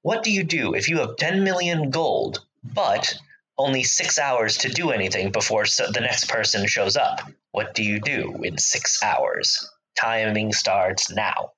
What 0.03 0.23
do 0.23 0.31
you 0.31 0.45
do 0.45 0.75
if 0.75 0.89
you 0.89 0.99
have 0.99 1.17
10 1.17 1.43
million 1.43 1.91
gold, 1.91 2.45
but 2.63 3.15
only 3.59 3.83
six 3.83 4.19
hours 4.19 4.59
to 4.59 4.69
do 4.69 4.91
anything 4.91 5.33
before 5.33 5.65
the 5.65 6.01
next 6.01 6.29
person 6.29 6.67
shows 6.67 6.97
up? 6.97 7.21
What 7.53 7.75
do 7.75 7.83
you 7.83 8.01
do 8.01 8.43
in 8.43 8.59
six 8.59 9.03
hours? 9.03 9.69
Timing 9.97 10.53
starts 10.53 11.11
now. 11.11 11.53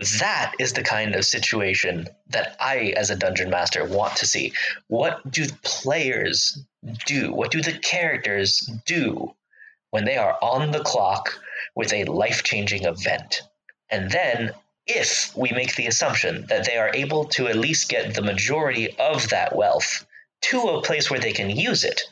Mm-hmm. 0.00 0.18
That 0.18 0.52
is 0.60 0.74
the 0.74 0.82
kind 0.82 1.14
of 1.14 1.24
situation 1.24 2.06
that 2.28 2.56
I, 2.60 2.94
as 2.96 3.10
a 3.10 3.16
dungeon 3.16 3.50
master, 3.50 3.84
want 3.84 4.16
to 4.16 4.26
see. 4.26 4.52
What 4.86 5.28
do 5.30 5.46
players 5.62 6.62
do? 7.04 7.32
What 7.32 7.50
do 7.50 7.60
the 7.60 7.78
characters 7.78 8.60
do 8.86 9.34
when 9.90 10.04
they 10.04 10.16
are 10.16 10.38
on 10.40 10.70
the 10.70 10.84
clock 10.84 11.38
with 11.74 11.92
a 11.92 12.04
life 12.04 12.44
changing 12.44 12.84
event? 12.84 13.42
And 13.90 14.10
then, 14.10 14.52
if 14.86 15.36
we 15.36 15.50
make 15.50 15.74
the 15.74 15.86
assumption 15.86 16.46
that 16.48 16.64
they 16.64 16.76
are 16.76 16.94
able 16.94 17.24
to 17.26 17.48
at 17.48 17.56
least 17.56 17.88
get 17.88 18.14
the 18.14 18.22
majority 18.22 18.96
of 18.98 19.28
that 19.30 19.54
wealth 19.54 20.06
to 20.40 20.60
a 20.60 20.82
place 20.82 21.10
where 21.10 21.20
they 21.20 21.32
can 21.32 21.50
use 21.50 21.84
it, 21.84 22.02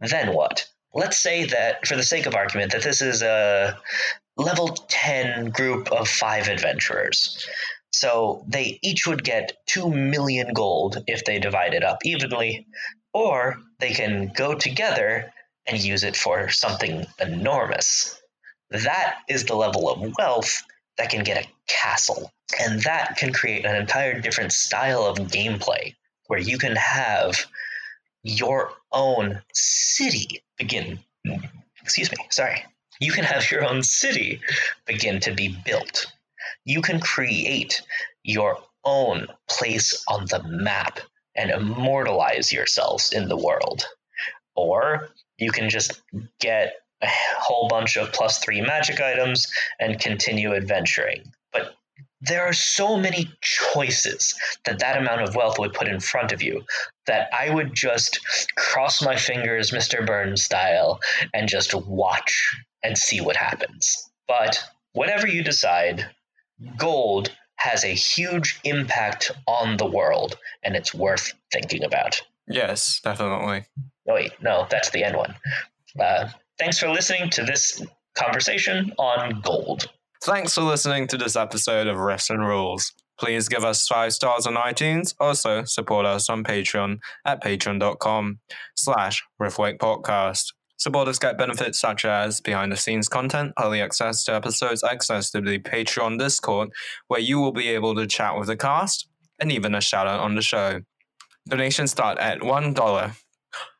then 0.00 0.32
what? 0.32 0.68
Let's 0.94 1.18
say 1.18 1.44
that, 1.46 1.86
for 1.86 1.96
the 1.96 2.02
sake 2.02 2.26
of 2.26 2.34
argument, 2.34 2.72
that 2.72 2.82
this 2.82 3.02
is 3.02 3.22
a 3.22 3.78
level 4.42 4.68
10 4.68 5.50
group 5.50 5.90
of 5.92 6.08
five 6.08 6.48
adventurers. 6.48 7.46
So 7.90 8.44
they 8.48 8.78
each 8.82 9.06
would 9.06 9.22
get 9.22 9.56
2 9.66 9.90
million 9.90 10.52
gold 10.54 11.04
if 11.06 11.24
they 11.24 11.38
divide 11.38 11.74
it 11.74 11.84
up 11.84 11.98
evenly, 12.04 12.66
or 13.12 13.56
they 13.80 13.92
can 13.92 14.32
go 14.34 14.54
together 14.54 15.32
and 15.66 15.82
use 15.82 16.02
it 16.02 16.16
for 16.16 16.48
something 16.48 17.06
enormous. 17.20 18.20
That 18.70 19.18
is 19.28 19.44
the 19.44 19.54
level 19.54 19.90
of 19.90 20.14
wealth 20.18 20.62
that 20.98 21.10
can 21.10 21.24
get 21.24 21.44
a 21.44 21.48
castle. 21.68 22.32
And 22.60 22.80
that 22.82 23.16
can 23.16 23.32
create 23.32 23.64
an 23.64 23.76
entire 23.76 24.20
different 24.20 24.52
style 24.52 25.04
of 25.04 25.18
gameplay 25.18 25.94
where 26.26 26.40
you 26.40 26.58
can 26.58 26.76
have 26.76 27.46
your 28.22 28.72
own 28.92 29.42
city 29.52 30.42
begin. 30.58 30.98
Excuse 31.82 32.10
me, 32.10 32.16
sorry. 32.30 32.64
You 33.02 33.10
can 33.10 33.24
have 33.24 33.50
your 33.50 33.64
own 33.64 33.82
city 33.82 34.40
begin 34.86 35.18
to 35.20 35.34
be 35.34 35.56
built. 35.64 36.06
You 36.64 36.80
can 36.82 37.00
create 37.00 37.82
your 38.22 38.58
own 38.84 39.26
place 39.50 40.04
on 40.06 40.26
the 40.26 40.40
map 40.44 41.00
and 41.34 41.50
immortalize 41.50 42.52
yourselves 42.52 43.12
in 43.12 43.28
the 43.28 43.36
world. 43.36 43.84
Or 44.54 45.08
you 45.36 45.50
can 45.50 45.68
just 45.68 46.00
get 46.38 46.74
a 47.02 47.08
whole 47.38 47.66
bunch 47.66 47.96
of 47.96 48.12
plus 48.12 48.38
three 48.38 48.60
magic 48.60 49.00
items 49.00 49.48
and 49.80 49.98
continue 49.98 50.54
adventuring. 50.54 51.24
But 51.52 51.74
there 52.22 52.44
are 52.44 52.52
so 52.52 52.96
many 52.96 53.28
choices 53.40 54.34
that 54.64 54.78
that 54.78 54.96
amount 54.96 55.22
of 55.22 55.34
wealth 55.34 55.58
would 55.58 55.72
put 55.72 55.88
in 55.88 55.98
front 56.00 56.32
of 56.32 56.40
you 56.40 56.64
that 57.06 57.28
I 57.32 57.50
would 57.50 57.74
just 57.74 58.20
cross 58.56 59.02
my 59.02 59.16
fingers, 59.16 59.72
Mr. 59.72 60.06
Burns 60.06 60.44
style, 60.44 61.00
and 61.34 61.48
just 61.48 61.74
watch 61.74 62.56
and 62.82 62.96
see 62.96 63.20
what 63.20 63.36
happens. 63.36 64.10
But 64.28 64.62
whatever 64.92 65.26
you 65.26 65.42
decide, 65.42 66.06
gold 66.76 67.32
has 67.56 67.84
a 67.84 67.88
huge 67.88 68.60
impact 68.64 69.32
on 69.46 69.76
the 69.76 69.86
world, 69.86 70.38
and 70.62 70.76
it's 70.76 70.94
worth 70.94 71.32
thinking 71.52 71.84
about. 71.84 72.22
Yes, 72.48 73.00
definitely. 73.02 73.64
Oh, 74.08 74.14
wait, 74.14 74.32
no, 74.40 74.66
that's 74.70 74.90
the 74.90 75.04
end 75.04 75.16
one. 75.16 75.34
Uh, 75.98 76.28
thanks 76.58 76.78
for 76.78 76.88
listening 76.88 77.30
to 77.30 77.44
this 77.44 77.82
conversation 78.14 78.92
on 78.98 79.40
gold. 79.40 79.90
Thanks 80.24 80.54
for 80.54 80.60
listening 80.60 81.08
to 81.08 81.18
this 81.18 81.34
episode 81.34 81.88
of 81.88 81.96
and 81.98 82.46
Rules. 82.46 82.92
Please 83.18 83.48
give 83.48 83.64
us 83.64 83.88
five 83.88 84.12
stars 84.12 84.46
on 84.46 84.54
iTunes. 84.54 85.16
Also, 85.18 85.64
support 85.64 86.06
us 86.06 86.30
on 86.30 86.44
Patreon 86.44 87.00
at 87.24 87.42
patreon.com 87.42 88.38
slash 88.76 89.24
Riftwake 89.42 89.78
Podcast. 89.78 90.52
Supporters 90.76 91.18
get 91.18 91.36
benefits 91.36 91.80
such 91.80 92.04
as 92.04 92.40
behind 92.40 92.70
the 92.70 92.76
scenes 92.76 93.08
content, 93.08 93.52
early 93.60 93.80
access 93.80 94.22
to 94.22 94.34
episodes, 94.34 94.84
access 94.84 95.28
to 95.32 95.40
the 95.40 95.58
Patreon 95.58 96.20
Discord, 96.20 96.70
where 97.08 97.18
you 97.18 97.40
will 97.40 97.50
be 97.50 97.66
able 97.70 97.96
to 97.96 98.06
chat 98.06 98.38
with 98.38 98.46
the 98.46 98.56
cast, 98.56 99.08
and 99.40 99.50
even 99.50 99.74
a 99.74 99.80
shout 99.80 100.06
out 100.06 100.20
on 100.20 100.36
the 100.36 100.42
show. 100.42 100.82
Donations 101.48 101.90
start 101.90 102.18
at 102.18 102.38
$1. 102.42 103.16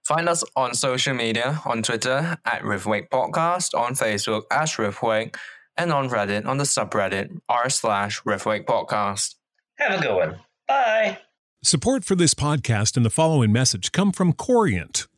Find 0.05 0.29
us 0.29 0.43
on 0.57 0.75
social 0.75 1.15
media 1.15 1.63
on 1.65 1.85
Twitter 1.85 2.37
at 2.45 2.63
Riftwake 2.63 3.11
Podcast, 3.11 3.79
on 3.79 3.95
Facebook 3.95 4.43
as 4.51 4.73
Riftwake, 4.73 5.37
and 5.77 5.93
on 5.93 6.09
Reddit 6.09 6.47
on 6.47 6.59
the 6.59 6.65
subreddit 6.65 7.41
r 7.49 7.69
slash 7.69 8.23
Riftwake 8.23 8.65
Podcast. 8.65 9.35
Have 9.79 9.99
a 9.99 10.03
good 10.03 10.15
one. 10.15 10.41
Bye. 10.69 11.19
Support 11.63 12.05
for 12.05 12.15
this 12.15 12.35
podcast 12.35 12.97
and 12.97 13.07
the 13.07 13.11
following 13.11 13.53
message 13.53 13.93
come 13.93 14.13
from 14.13 14.33
Corient. 14.33 15.07